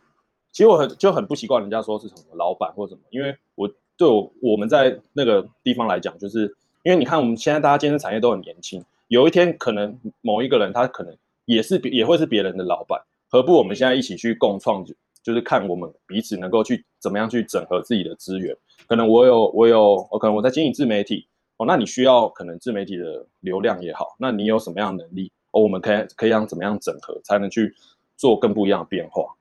[0.51, 6.55] 其实我很就很不习惯人家说是什么老板或什么，因为我对我我们在那个地方来讲就是。
[6.84, 11.15] 因为你看，我们现在大家健身产业都很年轻，有一天可能某一个人他可能
[11.46, 14.84] 也是也会是别人的老板，何不我们现在一起去共创，
[15.22, 18.56] 就是看我们彼此能够去怎么样去整合自己的资源。
[18.88, 25.62] 可能我有我有，我可能我在经营自媒体哦，那你需要可能自媒体的流量也好，那你有什么样的能力哦？
[25.62, 27.76] 我们可以可以让怎么样整合，才能去
[28.17, 29.36] 做更不一样的变化。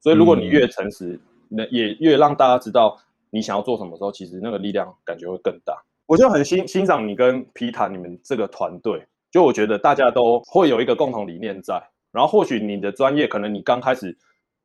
[0.00, 5.82] 所以如果你越诚实，那、嗯、也越让大家知道你想要做什么时候，其实那个力量感觉会更大。
[6.06, 14.16] 我就很欣欣赏你跟皮塔你们这个团队，就我觉得大家都会有一个共同理念在，然后或许你的专业可能你刚开始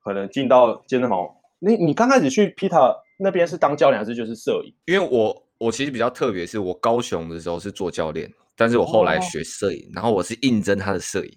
[0.04, 4.74] 可能进到健身房，你你刚开始去皮塔那边是当教练还是就是摄影？
[4.86, 11.32] 因为我我其实比较特别，是我高雄的时候是做教练，但是我后来学摄影，哦、然后我是应征他的摄影。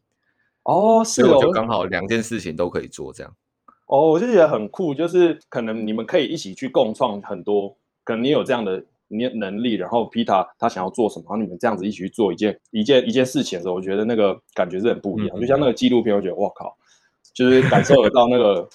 [0.64, 3.32] 哦，是哦，所以我就刚好两件事情都可以做这样。
[3.86, 8.84] 哦，我就觉得很酷，就是可能你们可以一起去共创很多，可能你有这样的。
[9.12, 15.36] 你能力，然后 Peter 他想要做什么，然后你们这样子一起去做一件一件一件事情的时候，我觉得那个感觉是很不一样。
[15.36, 16.76] 嗯、就像那个纪录片，我觉得哇靠，
[17.34, 18.68] 就是感受得到那个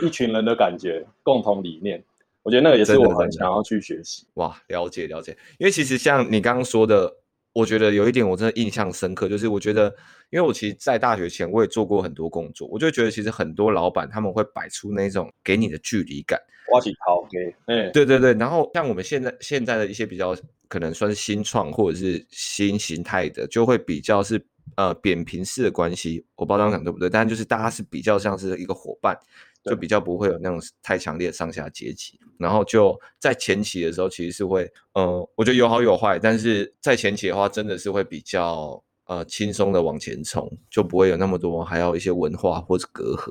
[0.00, 2.02] 一群人的感觉，共同理念。
[2.42, 4.24] 我觉得那个也是我很想要去学习。
[4.34, 5.36] 哇，了解了解。
[5.58, 7.12] 因为其实像你刚刚说的，
[7.52, 9.92] 我觉得有一点我真的印象深刻，就是我觉得，
[10.30, 16.40] 因为我其实，在大学前我也做过很多工作，我就觉得其实很多老板他们会摆出那种给你的距离感。
[16.72, 20.36] 挖起桃给，哎，对对对，然后像我们现在现在的一些比较
[20.68, 24.40] 可能算是新创或者是新形态的，就会比较是
[24.76, 29.18] 呃扁平式的关系，我不知道这样讲对不对，但就是大家是比较像是一个伙伴，
[29.64, 32.18] 就比较不会有那种太强烈的上下阶级。
[32.38, 34.62] 然后就在前期的时候，其实是会，
[34.94, 43.30] 嗯、呃，我觉得有好有坏，但是在前期的话，真的是会比较呃轻松的往前冲，就不会有那么多还有一些文化或者隔阂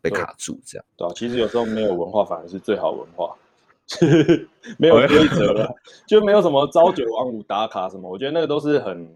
[0.00, 0.84] 被卡住这样。
[0.96, 3.36] 对啊，其实有时候没有文化反而是最好文化。
[4.78, 5.72] 没有规则了，
[6.08, 9.08] 就没有什么朝九晚五打卡什么，我觉得那个都是很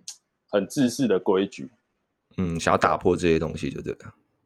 [0.49, 1.69] 很自私的规矩。
[2.37, 3.99] 嗯，想要打破这些东西就对了。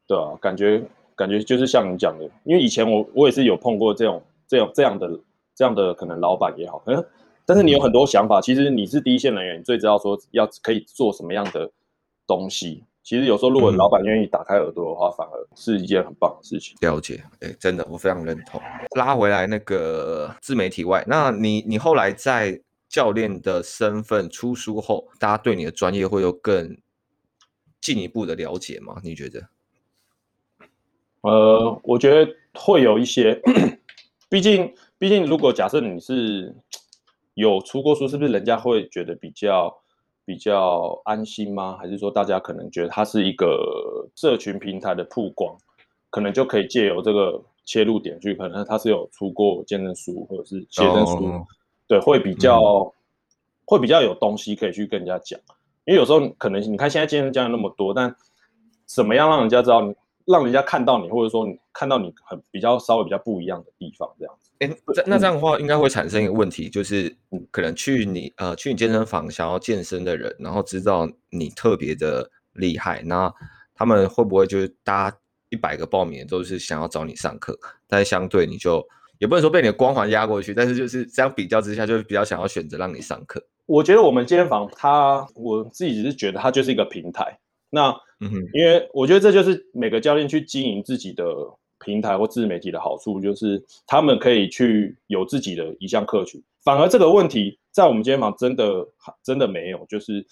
[0.06, 0.82] 对啊，感觉
[1.14, 5.20] 感觉就是像你讲的，因为以前我我也是有碰过这种这种这样的
[5.54, 7.04] 这样的可能老板也好，可 能
[7.44, 11.70] 但是你有很多想法，其实你是第一线人员，你最知道说要可以做什么样的
[12.26, 12.82] 东西。
[13.04, 16.74] 其实有时候，如果老板愿意打开耳朵的话，嗯、反而是一件很棒的事情。
[16.80, 18.58] 了解，哎、欸，真的，我非常认同。
[18.96, 26.78] 拉回来那个自媒体外，那你你后来在教练的身份出书后，大家对你的专业会有更
[27.78, 28.98] 进一步的了解吗？
[29.04, 29.48] 你觉得？
[31.20, 33.38] 呃，我觉得会有一些，
[34.30, 36.56] 毕竟毕竟，如果假设你是
[37.34, 39.82] 有出过书，是不是人家会觉得比较？
[40.24, 41.76] 比较安心吗？
[41.78, 45.56] 还是说大家可能觉得它是一个社群平台的曝光，
[46.10, 51.46] 可能就可以借由这个切入点去，可能它是有出过见证书或者是写证书，哦、
[51.86, 52.92] 对，会比较、嗯、
[53.66, 55.38] 会比较有东西可以去跟人家讲。
[55.84, 58.14] 因为有时候可能你看现在健身教练那么多，但
[58.86, 59.94] 怎么样让人家知道你，
[60.26, 64.50] 让人家看到你，或者说你看到你很比较稍微比较不一样的地方，这样子。
[64.60, 64.70] 哎，
[65.06, 67.14] 那这样的话，应该会产生一个问题，就是
[67.50, 73.32] 可能去你呃去你健身房想要健身的人，然后知道你特别的厉害，那
[73.74, 75.12] 他们会不会就是搭
[75.50, 77.58] 一百个报名都是想要找你上课？
[77.86, 78.82] 但是相对你就
[79.18, 83.44] 也不能说被你的光环压过去，但是就是这样比较之下，就比较想要选择让你上课。
[83.66, 87.38] 我觉得我们健身房它，我自己只是觉得它就是一个平台。
[87.74, 91.24] 那嗯哼，因为我觉得这就是每个教练去经营自己的。
[91.84, 96.42] 平台或自媒体的好处就是，他们可以去有自己的一项客群。
[96.62, 98.86] 反而这个问题在我们健身房真的
[99.22, 100.24] 真的没有，就是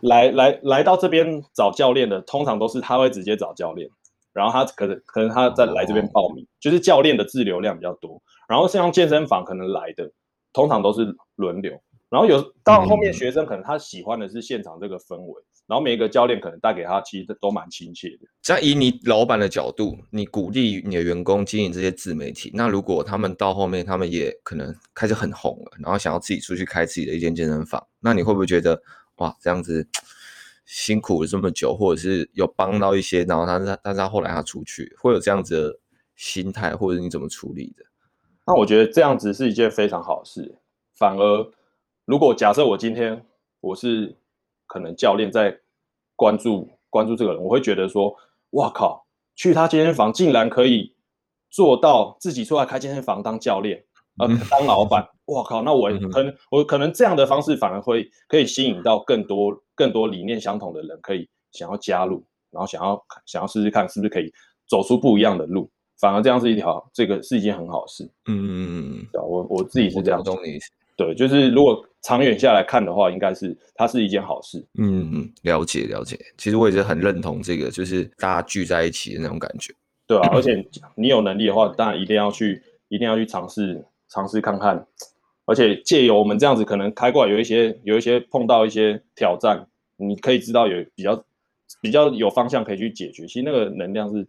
[0.00, 3.88] 来来来到这边找教练的，通常都是他会直接找教练，
[4.34, 8.20] 然后他可能可能他在来这边报名，就是教练的自流量比较多。
[8.46, 10.12] 然后像健身房可能来的，
[10.52, 11.72] 通常都是轮流。
[12.10, 15.42] 然后有到后面学生可能他喜欢的是现场这个氛围。
[15.66, 18.28] 然后每一个教练可能带给他，其实都蛮亲切的。
[18.42, 28.80] 像以你老板的角度，你鼓励你的员工经营这些自媒体，那如果他们到后面，他们也可能开始很红了，然后想要自己出去开自己的一间健身房，那你会不会觉得
[29.16, 29.88] 哇，这样子
[30.64, 35.78] 辛苦了这么久，或者是有帮到一些，然后他他但是他后来他出去，会有这样子的
[36.14, 37.84] 心态，或者你怎么处理的？
[38.46, 40.58] 那我觉得这样子是一件非常好的事。
[40.94, 41.50] 反而
[42.04, 43.26] 如果假设我今天
[43.60, 44.16] 我是。
[44.66, 45.58] 可能教练在
[46.14, 48.14] 关注关注这个人，我会觉得说，
[48.50, 50.94] 哇靠，去他健身房竟然可以
[51.50, 53.84] 做到自己出来开健身房当教练，
[54.18, 64.32] 呃，当老板，哇靠，那我可能我可能这样的方式反而会可以吸引到更多更多理念相同的人，可以想要加入，然后想要想要试试看是不是可以
[64.66, 68.04] 走出不一样的路，反而这样是一条这个是一件很好的事。
[68.26, 70.70] 嗯嗯嗯，对，我我自己是这样懂你意思。
[70.96, 74.64] 对，就是如果长远下来看的话，应该是它是一件好事。
[74.78, 76.16] 嗯嗯，了解了解。
[76.38, 79.74] 其实我也是很认同这个，就是大家聚在一起的那种感觉。
[80.06, 80.64] 对啊，而且
[80.94, 84.86] 你有能力的话，当然一定要去，一定要去尝试尝试看看。
[85.46, 89.66] 而且借由我们这样子，可能开过来有一些有一些碰到一些挑战，
[89.96, 91.24] 你可以知道有比较
[91.82, 93.26] 比较有方向可以去解决。
[93.26, 94.24] 其实那个能量是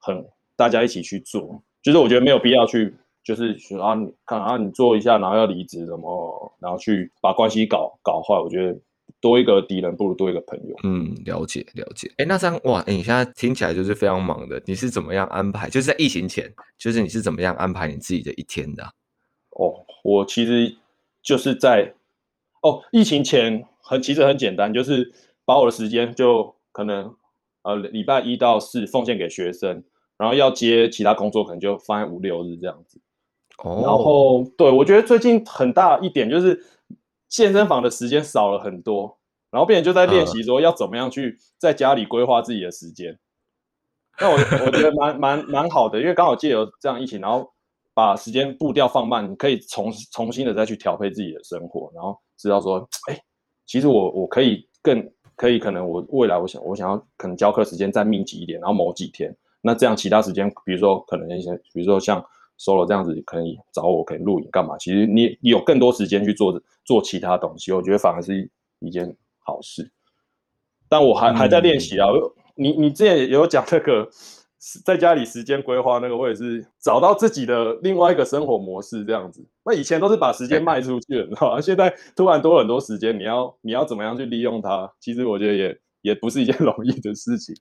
[0.00, 2.92] 很大家一起去做，就是我觉得没有必要去。
[3.30, 8.36] 就是说啊，你看啊，你做一下，然后要离职什么，然后去把关系搞搞坏。
[8.36, 8.76] 我觉得
[9.20, 10.74] 多一个敌人不如多一个朋友。
[10.82, 12.08] 嗯，了解了解。
[12.16, 14.60] 哎、欸，那这样哇，欸，你现在听起来就是非常忙的。
[14.66, 15.70] 你是怎么样安排？
[15.70, 18.90] 就是在疫情前，就是你是怎么样安排你自己的一天的啊？
[19.50, 20.76] 哦，我其实
[21.22, 21.94] 就是在
[22.62, 25.12] 哦，疫情前很其实很简单，就是
[25.44, 27.14] 把我的时间就可能
[27.62, 29.84] 呃礼拜一到四奉献给学生，
[30.16, 33.00] 然后要接其他工作，可能就放在五六日这样子。
[33.62, 36.64] 然后，对，我觉得最近很大一点就是
[37.28, 39.18] 健身房的时间少了很多，
[39.50, 43.18] 然后别人就在练习说要怎么样去在家里规划自己的时间。
[44.18, 47.52] 那我我觉得蛮蛮蛮好的，因为刚好借由这样疫情，然后
[47.92, 53.20] 把时间步调放慢，你可以重重新的再去调配自己的生活，然后知道说，哎，
[53.66, 55.06] 其实我我可以更
[55.36, 62.24] 可以可能我未来我想我想要可能教课时间再密集一点，然后某几天，那这样其他时间，比如说可能一些，比如说像。
[62.60, 64.76] Solo 这样子可以找我，可以录影干嘛？
[64.76, 69.90] 其实你你有更多时间去做做其他东西，我觉得反而是一一件好事。
[70.86, 72.08] 但我还还在练习啊。
[72.56, 74.06] 你你之前也有讲那个
[74.84, 79.42] 在家里时间规划那个，或者是找到自己的另外一个生活模式这样子。
[79.64, 81.60] 那以前都是把时间卖出去了，你知道吗？
[81.62, 84.92] 现在突然多很多时间，你要你要怎么样去利用它？
[85.00, 87.54] 其实我觉得也也不是一件 容易的事情。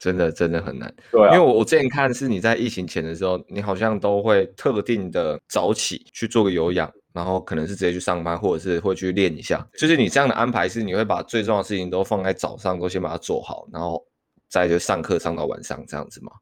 [0.00, 0.92] 真的真的很难。
[1.12, 9.64] 对啊，因为我我之前看是你在疫情前的时候，你好像都会特定的早起去做个有氧，然后可能是直接去上班，或者是会去练一下。
[9.78, 14.04] 就是你这样的安排是，你会把最重要的事情都放在早上，都先把它做好，然后。
[14.52, 16.32] 再就上课上到晚上这样子吗？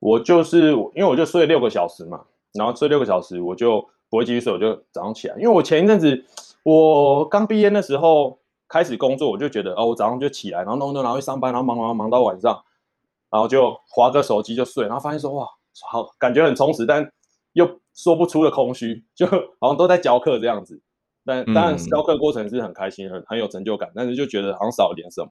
[0.00, 5.34] 我就是因为我就睡六个小时嘛，然后睡六个小时我就不会继续睡，我就早上起来。
[5.36, 6.22] 因为我前一阵子
[6.62, 8.38] 我刚毕业的时候
[8.68, 12.62] 开始工作，我就觉得哦，我早上就起来，然后弄弄，然后去上班，然后忙忙忙到晚上，
[13.30, 15.46] 然后就划个手机就睡，然后发现说哇，
[15.88, 17.10] 好感觉很充实，但
[17.52, 19.26] 又说不出的空虚，就
[19.60, 20.80] 好像都在教课这样子。
[21.24, 25.30] 但当然教课过程是很开心，很很有成就感，但是就觉得好像少了点什么，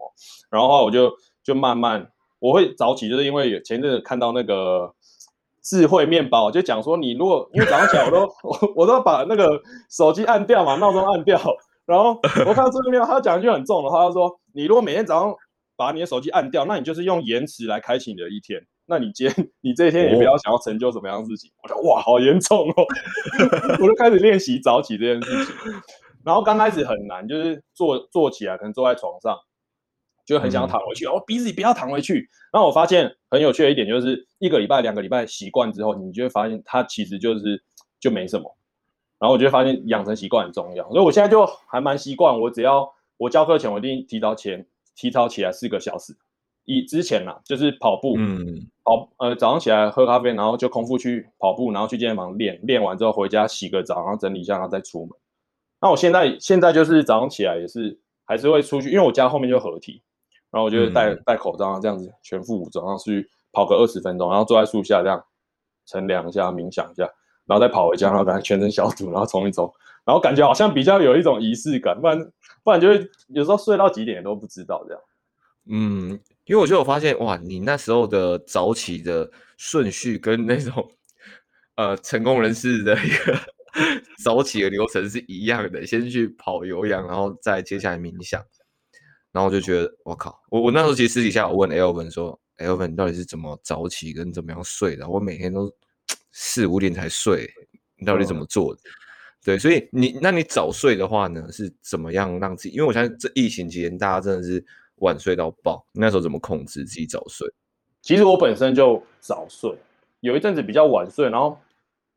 [0.49, 1.11] 然后我就。
[1.45, 4.91] 就慢慢，我会早起，就是因为前阵子看到那个
[5.61, 11.39] 智慧面包，就讲说你如果因为早上起来我都 我我都要把那个手机按掉嘛，闹钟按掉，
[11.85, 15.35] 然后我看到这个面包，他讲一句很重的话，他说你如果每天早上
[15.75, 21.51] 把你的手机按掉，那你就是用延迟来开启你的一天，那你今天你这一天也不要想要成就什么样的事情。
[21.63, 22.85] 我说哇，好严重哦，
[23.81, 25.55] 我就开始练习早起这件事情，
[26.23, 29.37] 然后刚开始很难，就是坐坐起来可能坐在床上。
[30.25, 32.27] 就很想躺回去，我、嗯哦、逼自己不要躺回去。
[32.51, 37.63] 然后我发现很有趣的一点就是，一个礼拜、两个礼拜习惯之后，你就会发现它其实就是
[37.99, 38.57] 就没什么。
[39.19, 46.15] 然后我就会发现养成习惯很重要，所以我现在就还蛮习惯，我只要我教课前我一定提早前提早起来四个小时。
[46.65, 55.09] 以之前呢，就是跑步，嗯，跑呃早上起来喝咖啡，然后就空腹去跑步，然后去健身房练，练完之后回家洗个澡，然后整理一下，然后再出门。
[55.79, 60.01] 那我现在现在就是早上起来也是还是会出去，因为我家后面就合体。
[60.51, 65.21] 然后我就戴戴口罩，这样子全副武装，然后去跑个二十分钟，然后坐在树下这样
[65.85, 67.07] 乘凉一下、冥想一下，
[67.45, 69.71] 然后再跑回家，然后把全身消毒，然后冲一冲，
[70.03, 72.17] 然后感觉好像比较有一种仪式感，不然
[72.63, 75.01] 不然就会有时候睡到几点都不知道这样。
[75.67, 80.91] 嗯，因为我就有发现哇，你那时候的早起的顺序跟那种
[81.75, 83.37] 呃成功人士的一个
[84.23, 88.43] 早起的流程是一样的，先去跑有氧，然后再接下来冥想。
[89.31, 95.09] 然后我就觉得，我靠，我我那时候其实私底下我问 Elvin 说，Elvin 到底是怎么早起跟怎么样睡的？
[95.09, 95.69] 我每天都
[96.37, 97.49] 四五点才睡，
[97.97, 98.81] 你到底怎么做的？
[98.81, 98.91] 嗯、
[99.45, 102.75] 对，所以你那你早睡的话呢，是怎么样让自己？
[102.75, 104.61] 因为我相信这疫情期间大家真的是
[104.97, 107.47] 晚睡到爆，那时候怎么控制自己早睡？
[108.01, 109.73] 其实我本身就早睡，
[110.19, 111.57] 有一阵子比较晚睡，然后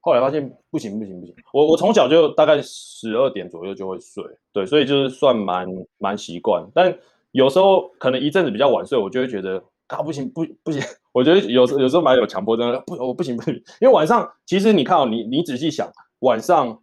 [0.00, 5.66] 后来发现不行不行不行，我我从小就大概十二点左右就会睡，对，所以就是算蛮
[5.98, 6.98] 蛮习惯，但。
[7.32, 10.82] 有时候可能一阵子比较晚睡，我就会觉得啊不行不不行，
[11.18, 15.90] 我觉得有时有时候蛮有强迫症，不我不行不行，因为晚上其实你看哦，你你仔细想，
[16.20, 16.80] 晚上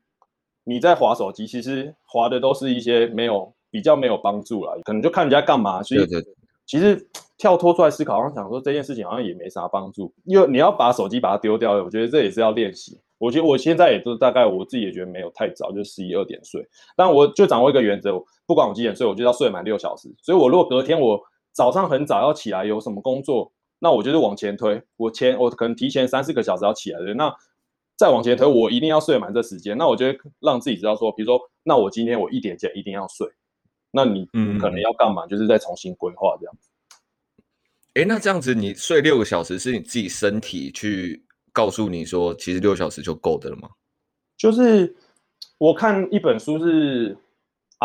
[0.65, 6.05] 你在滑手机，其实滑的都是一些没有比较没有帮助了，可能就看人家干嘛，所以
[6.65, 7.07] 其实
[7.37, 12.99] 跳脱出来思考，好像想说这件事情好像也没啥帮助，因为你要把手机把它丢掉了，我觉得这也是要练习。
[13.17, 16.61] 我觉得我现在也都大概我自己也觉得没有太早，就十一二点睡。
[16.97, 18.11] 但我就掌握一个原则，
[18.45, 20.13] 不管我几点睡，我就要睡满六小时。
[20.21, 21.17] 所以，我如果隔天我
[21.53, 23.49] 早上很早要起来，有什么工作，
[23.79, 27.13] 那我就是往前推，我前我可能提前三四个小时要起来的。
[27.13, 27.33] 那
[27.97, 29.77] 再往前推，我一定要睡满这时间。
[29.77, 33.27] 那我就会让自己知道说，比如说，那我今天我一点前一定要睡。
[33.91, 34.25] 那你
[34.59, 35.25] 可能要干嘛？
[35.27, 36.69] 就是再重新规划这样子。
[37.93, 41.23] 哎、欸，那这样子你睡六个小时是你自己身体去？
[41.55, 43.69] 告诉你说，其实六小时就够的了吗？
[44.35, 44.93] 就是
[45.57, 47.17] 我看一本书是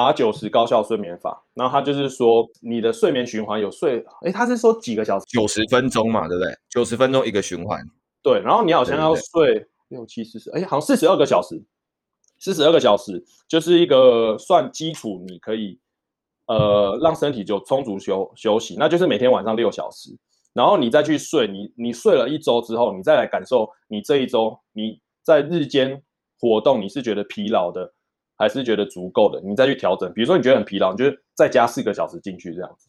[0.05, 5.27] R 九十高效睡眠法，然后他就是说你的睡眠循环有睡，哎，它是说几个小时？
[5.27, 6.53] 九十分钟嘛，对不对？
[6.69, 7.79] 九十分钟一个循环。
[8.23, 11.63] 对，然后你好像要睡六七四十，哎，好像四十二个小时，
[12.39, 15.79] 四十二个小时就是一个算基础，你可以
[16.47, 20.17] 呃让身体就充足休休息，那就是每天晚上六小时。
[20.53, 26.03] 然后你再去睡，你你睡了一周之后，你再来感受你这一周你在日间
[26.41, 27.95] 活动，你是觉得疲劳的，
[28.41, 29.39] 还是觉得足够的？
[29.43, 30.11] 你再去调整。
[30.15, 31.05] 比如说你觉得很疲劳，你就
[31.37, 32.89] 再加四个小时进去这样子。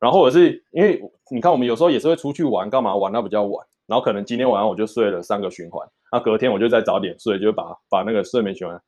[0.00, 8.80] 然后或者是因为你看我们有时候也是会出去玩，干嘛玩到比较晚，然后可能今天晚上我就睡了三个循环，那隔天我就再早点睡，就把把那个睡眠循环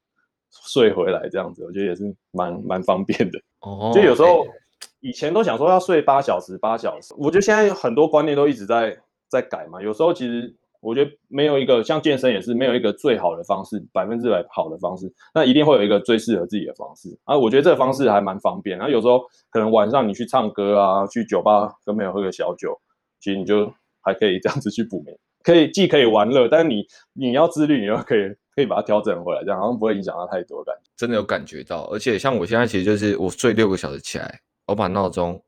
[0.50, 3.38] 睡回来这样子，我觉得也是蛮蛮方便的。
[3.60, 4.44] 哦，就有时候。
[4.98, 7.12] 以前都想说要睡八小时，八小时。
[7.18, 8.96] 我觉得现在很多观念都一直在
[9.28, 9.82] 在改嘛。
[9.82, 15.10] 有时候其实我觉得没有一个像健身也是没有一个最好的方式，百分之百好的方式。
[15.32, 17.38] 那一定会有一个最适合自己的方式啊。
[17.38, 18.76] 我觉得这个方式还蛮方便。
[18.76, 22.76] 然后有时候可能晚上你去唱歌啊，去酒吧跟朋友喝个小酒，
[23.20, 30.90] 其实你就还可以这样子去补眠，可以既可以玩乐，但是你你要自律，你又可以可以把它调整回来，这样好像不会影响到太多感觉。
[30.96, 35.40] 真的有感觉到，而且像我现在其实就是我睡六个小时起来，我把闹钟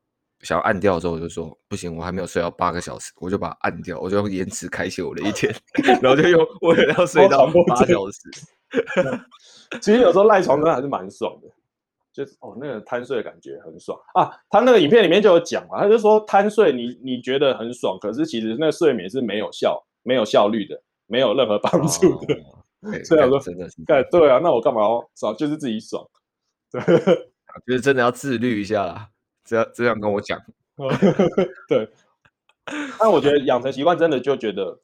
[0.44, 5.52] 想要按掉的时候，我就说不行，我还没有睡到八个小时，我就把它按掉，我就用延迟开启我的一天，
[6.00, 8.20] 然后就用为了要睡到八小时。
[9.80, 11.48] 其实有时候赖床真的还是蛮爽的。
[12.12, 14.30] 就是哦，那个贪睡的感觉很爽啊！
[14.48, 22.36] 他那个影片里面就有讲嘛，他就说贪睡你你觉得很爽，可是其实那个睡眠是没有效、没有效率的，没有任何帮助的。
[23.02, 23.82] 所以我说真的是，
[24.12, 25.34] 对啊，那我干嘛要爽？
[25.36, 26.08] 就是自己爽，
[26.70, 26.80] 对，
[27.66, 29.08] 就是真的要自律一下啦。
[29.44, 30.40] 这样这样跟我讲，
[31.68, 31.90] 对。
[32.98, 34.80] 但我觉得养成习惯真的就觉得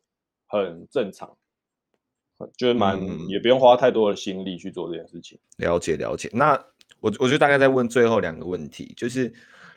[0.47, 1.37] 很正常，
[2.57, 5.39] 就是蛮、嗯、也不用花太多的心力去做这件事情。
[5.57, 6.67] 了解了解，那。
[6.99, 9.33] 我我就大概再问最后两个问题，就是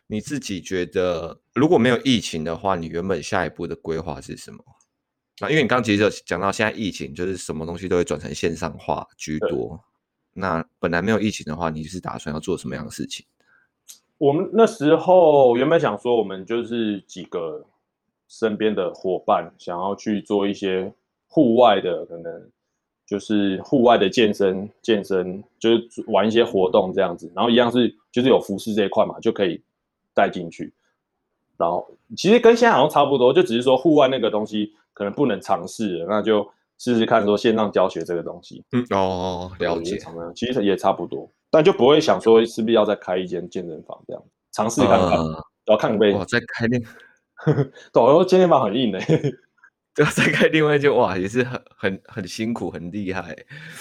[0.08, 4.62] 你自己觉得如果没有疫情的话，你原本下一步的规划是什么？
[5.40, 9.80] 那因为你刚刚其实讲到现在疫情，就是什么东西都会转成线上化居多。
[10.34, 13.26] 那本来没有疫情的话，你是打算要做什么样的事情？
[14.24, 17.62] 我们那时候原本想说，我们就是几个
[18.30, 20.94] 身边的伙伴，想要去做一些
[21.28, 22.50] 户外的可能。
[23.06, 29.62] 就是户外的健身，健身就是玩一些活动这样子，然后一样是就是有服饰这一块嘛，就可以
[30.16, 30.74] 带进去。
[31.58, 36.50] 然后其实跟现在好像差不多，就只是说户外那个东西可能不能尝试，那就
[36.80, 38.64] 试试看说线上教学这个东西。
[38.72, 40.00] 嗯哦，了解。
[40.34, 46.12] 其实也差不多，但就不会想说是不是要再开一间健身房这样尝试看看，呃、然后看可以。
[46.14, 49.34] 哇，再开那个， 导游健身房很硬的、欸。
[49.94, 53.36] 对啊，再开另外一间哇，也是很很很辛苦，很厉害，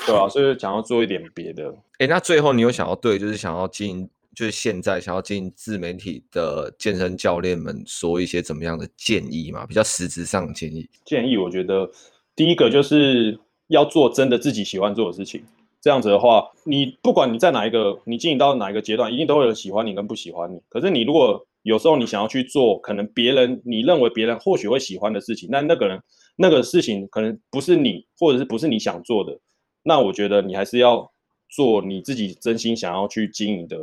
[0.06, 1.74] 对啊，所以想要做一点别的。
[1.96, 9.64] 哎，那最后你有想要对，就是想要经营，就是现在想要经营自媒体的健身教练们说一些怎么样的建议吗？
[9.66, 10.86] 比较实质上的建议。
[11.06, 11.90] 建议我觉得
[12.36, 15.42] 第一个就是要做真的自己喜欢做的事情，
[15.82, 20.62] 这样子的话，你不管你在哪一个，你经营到哪一个阶段，一定都会有人喜欢你跟不喜欢你。
[20.68, 26.00] 可是你如果有时候你想要去做，可能别人你认为别人或许会喜欢的事情，那那个人
[26.36, 29.36] 那个事情可能不是你，或者是不是你想做的，
[29.82, 31.10] 那我觉得你还是要
[31.50, 33.76] 做你自己真心想要去经营的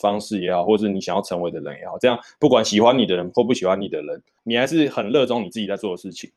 [0.00, 6.28] 方式也好，或者是你想要成为的人也好，这样不管喜欢你的人或不喜欢你的人，你还是很热衷你自己在做的事情。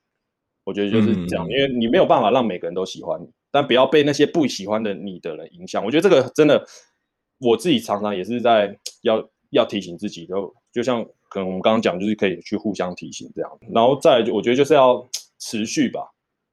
[0.65, 5.83] 我觉得就是这样，嗯、因为你没有办法让每个人都喜欢你，但不要被那些不喜欢的你的人影响。
[5.83, 6.65] 我觉得这个真的，
[7.39, 10.53] 我自己常常也是在要要提醒自己就。
[10.71, 15.03] 就像可能我们刚刚讲，就是可以去互相提醒这样，然后再来，我觉得就是要
[15.39, 16.11] 持续吧，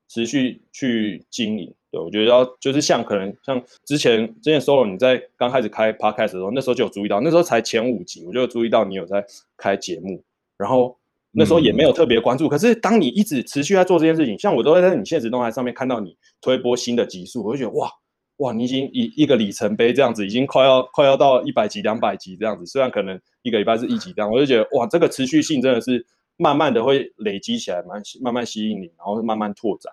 [0.08, 1.70] 持续去经营。
[1.90, 9.22] 对，我觉得要就是像可能像之前之前 Solo 你在刚开始开 Podcast 的时候，那时候就有注意到，那时候才前五集，我就有注意到你有在
[9.58, 10.24] 开节目，
[10.56, 10.96] 然后
[11.36, 12.46] 那时候也没有特别关注。
[12.46, 17.90] 嗯、可是当你一直持续在做这件事情，像我都会在你现实动态上面看到你推播新的集数，我就觉得哇。
[18.38, 22.66] 哇，你已经一一个里程碑这样子，已经快要快要到一百集、两百集这样子。
[22.66, 26.04] 虽然可能一个礼拜是一集这样，我就觉得哇，这个持续性真的是
[26.36, 29.90] 慢慢的会累积起来，慢慢慢吸引你，然后慢慢拓展。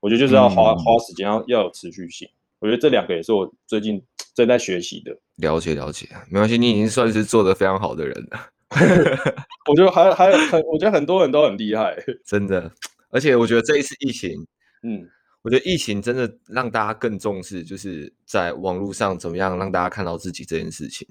[0.00, 2.28] 我觉得就是要花、嗯、花时间，要要有持续性。
[2.58, 4.02] 我觉得这两个也是我最近
[4.34, 5.16] 正在学习的。
[5.36, 8.48] 了解了解，没关系，你已经算是做得非常好的人了。
[9.70, 12.70] 我觉得还还有很，我觉得很多人都很厉害， 真的。
[13.10, 14.46] 而且我觉得这一次疫情，
[14.82, 15.08] 嗯。
[15.42, 21.06] 我觉得疫情真的让大家更重视，就是在网络上怎么样让大家看到自己这件事情。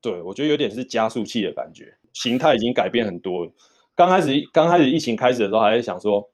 [0.00, 3.50] 对，我觉得有点是加速器的感觉，形态已经改变很多了。
[3.96, 6.24] 刚开始刚开始疫情开始的时候，还是想说，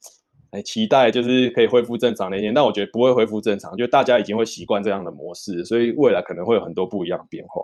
[0.50, 7.62] 哎，期待就是可以恢复正常那一天，但我觉得不会恢复正常，就大家已经会习惯这样的模式，所以未来可能会有很多不一样的变化。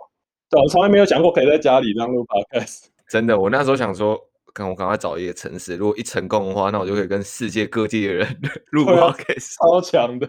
[0.49, 2.85] 对，我从来没有想过可以在家里这样录 podcast。
[3.09, 4.19] 真的，我那时候想说。
[4.53, 8.27] 看我赶快找一个城市，如果一成功的话，那我就可以跟世界各地的人
[8.71, 10.27] 录 podcast，超强的，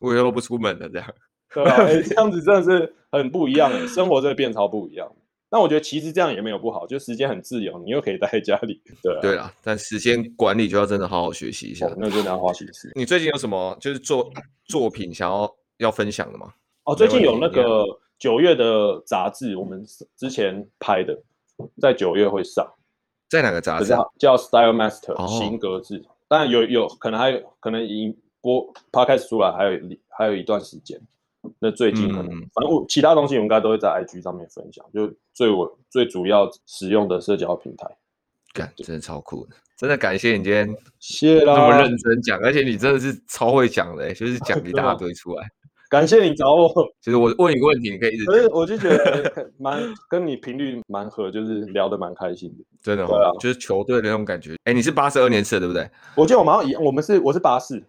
[0.00, 1.14] 我以后都不出门了，这样，
[1.54, 2.02] 对吧、欸？
[2.02, 5.08] 这样子真的是很不一样的，生活真的变超不一样。
[5.52, 12.90] 那我觉得其实这样也没有不好，就时间很自由，你又可以待在家里，对、啊、对啦，但时间管理就要真的好好学习一下，那真的要花心思。
[12.96, 14.28] 你最近有什么就是作
[14.64, 16.52] 作品想要要分享的吗？
[16.86, 17.84] 哦，最近有那个
[18.22, 19.84] 九月的杂志，我们
[20.16, 21.20] 之前拍的，
[21.80, 22.64] 在九月会上。
[23.28, 23.92] 在哪个杂志？
[24.16, 31.00] 叫 Style Master 型格子，当然有有可能还有可能已经播 Podcast 出来，还有还有一段时间。
[31.58, 37.88] 那最近可能、嗯、反正我其他东西我应该都会在 IG 上面分享，就最我最主要使用的社交平台。
[38.52, 45.50] 干，真的超酷的，真的感谢你今天谢啦，这么认真讲，而且你真的是超会讲的，就是讲一大堆出来。
[45.92, 46.72] 感谢你找我。
[47.02, 48.24] 其实我问你个问题，你可以一直。
[48.24, 49.78] 可是我就觉得蛮
[50.08, 52.64] 跟你频率蛮合，就是聊得蛮开心的。
[52.80, 54.56] 真的，对啊，就是球队的那种感觉。
[54.64, 55.86] 哎，你是八十二年次的，对不对？
[56.16, 57.84] 我记得我们好像一样，我们是我是八四，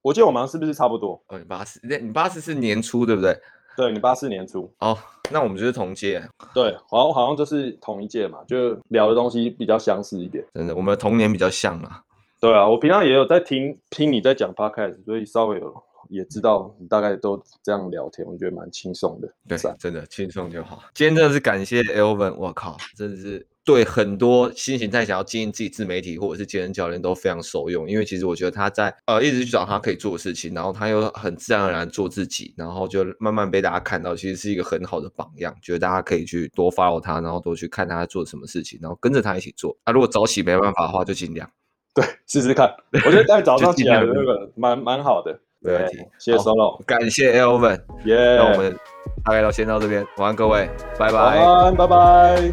[0.00, 1.22] 我记得我们是不是差不多？
[1.28, 3.36] 哦，你八四，那你八四是年初，对不对？
[3.76, 4.72] 对，你八四年初。
[4.78, 4.96] 哦，
[5.30, 6.26] 那我们就是同届。
[6.54, 10.42] 对，好像好像就是同一届嘛，就聊的东西比较相似一点。
[10.54, 12.02] 真的，我们的童年比较像啊。
[12.40, 19.28] 对啊，我平常也有在听听你在讲 podcast，所以稍微有也知道你大概都这样聊天，我觉得蛮轻松的。
[19.48, 20.82] 对，真的轻松就好。
[20.94, 27.88] 今天真的是感谢 Elvin，我靠，真的是对很多新形态想要经营自己自媒体或者是健身教练都非常受用。
[27.88, 35.54] 因为其实我觉得他在呃一直去找他可以做的事情，然后他又很自然而然做自己，然后就慢慢被大家看到，其实是一个很好的榜样。
[35.62, 39.76] 觉得大家可以去多 follow 他，然后多去看他在做什么事情，然后跟着他一起做。
[39.84, 41.50] 他、啊、如果早起没办法的话，就尽量。
[41.94, 42.74] 对，试试看。
[43.04, 45.40] 我觉得在早上起来的那个蛮蛮好的。
[45.62, 48.36] 没问题，谢谢 Solo，感谢 Elvin，耶。
[48.36, 48.76] 那我们
[49.24, 52.52] 大概到先到这边，晚安各位，拜拜，晚安，拜拜。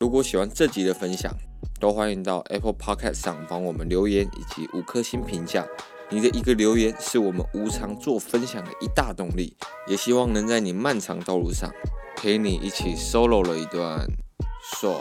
[0.00, 1.32] 如果喜欢这集的分享，
[1.78, 5.64] 都欢迎到 Apple Podcast 上帮我们留言以及五颗星评价。
[6.08, 9.56] 你的一个留言是我们无偿做分享的一大动力，
[9.86, 11.70] 也希望能在你漫长道路上
[12.16, 14.04] 陪你一起 Solo 了一段
[14.80, 14.96] 爽。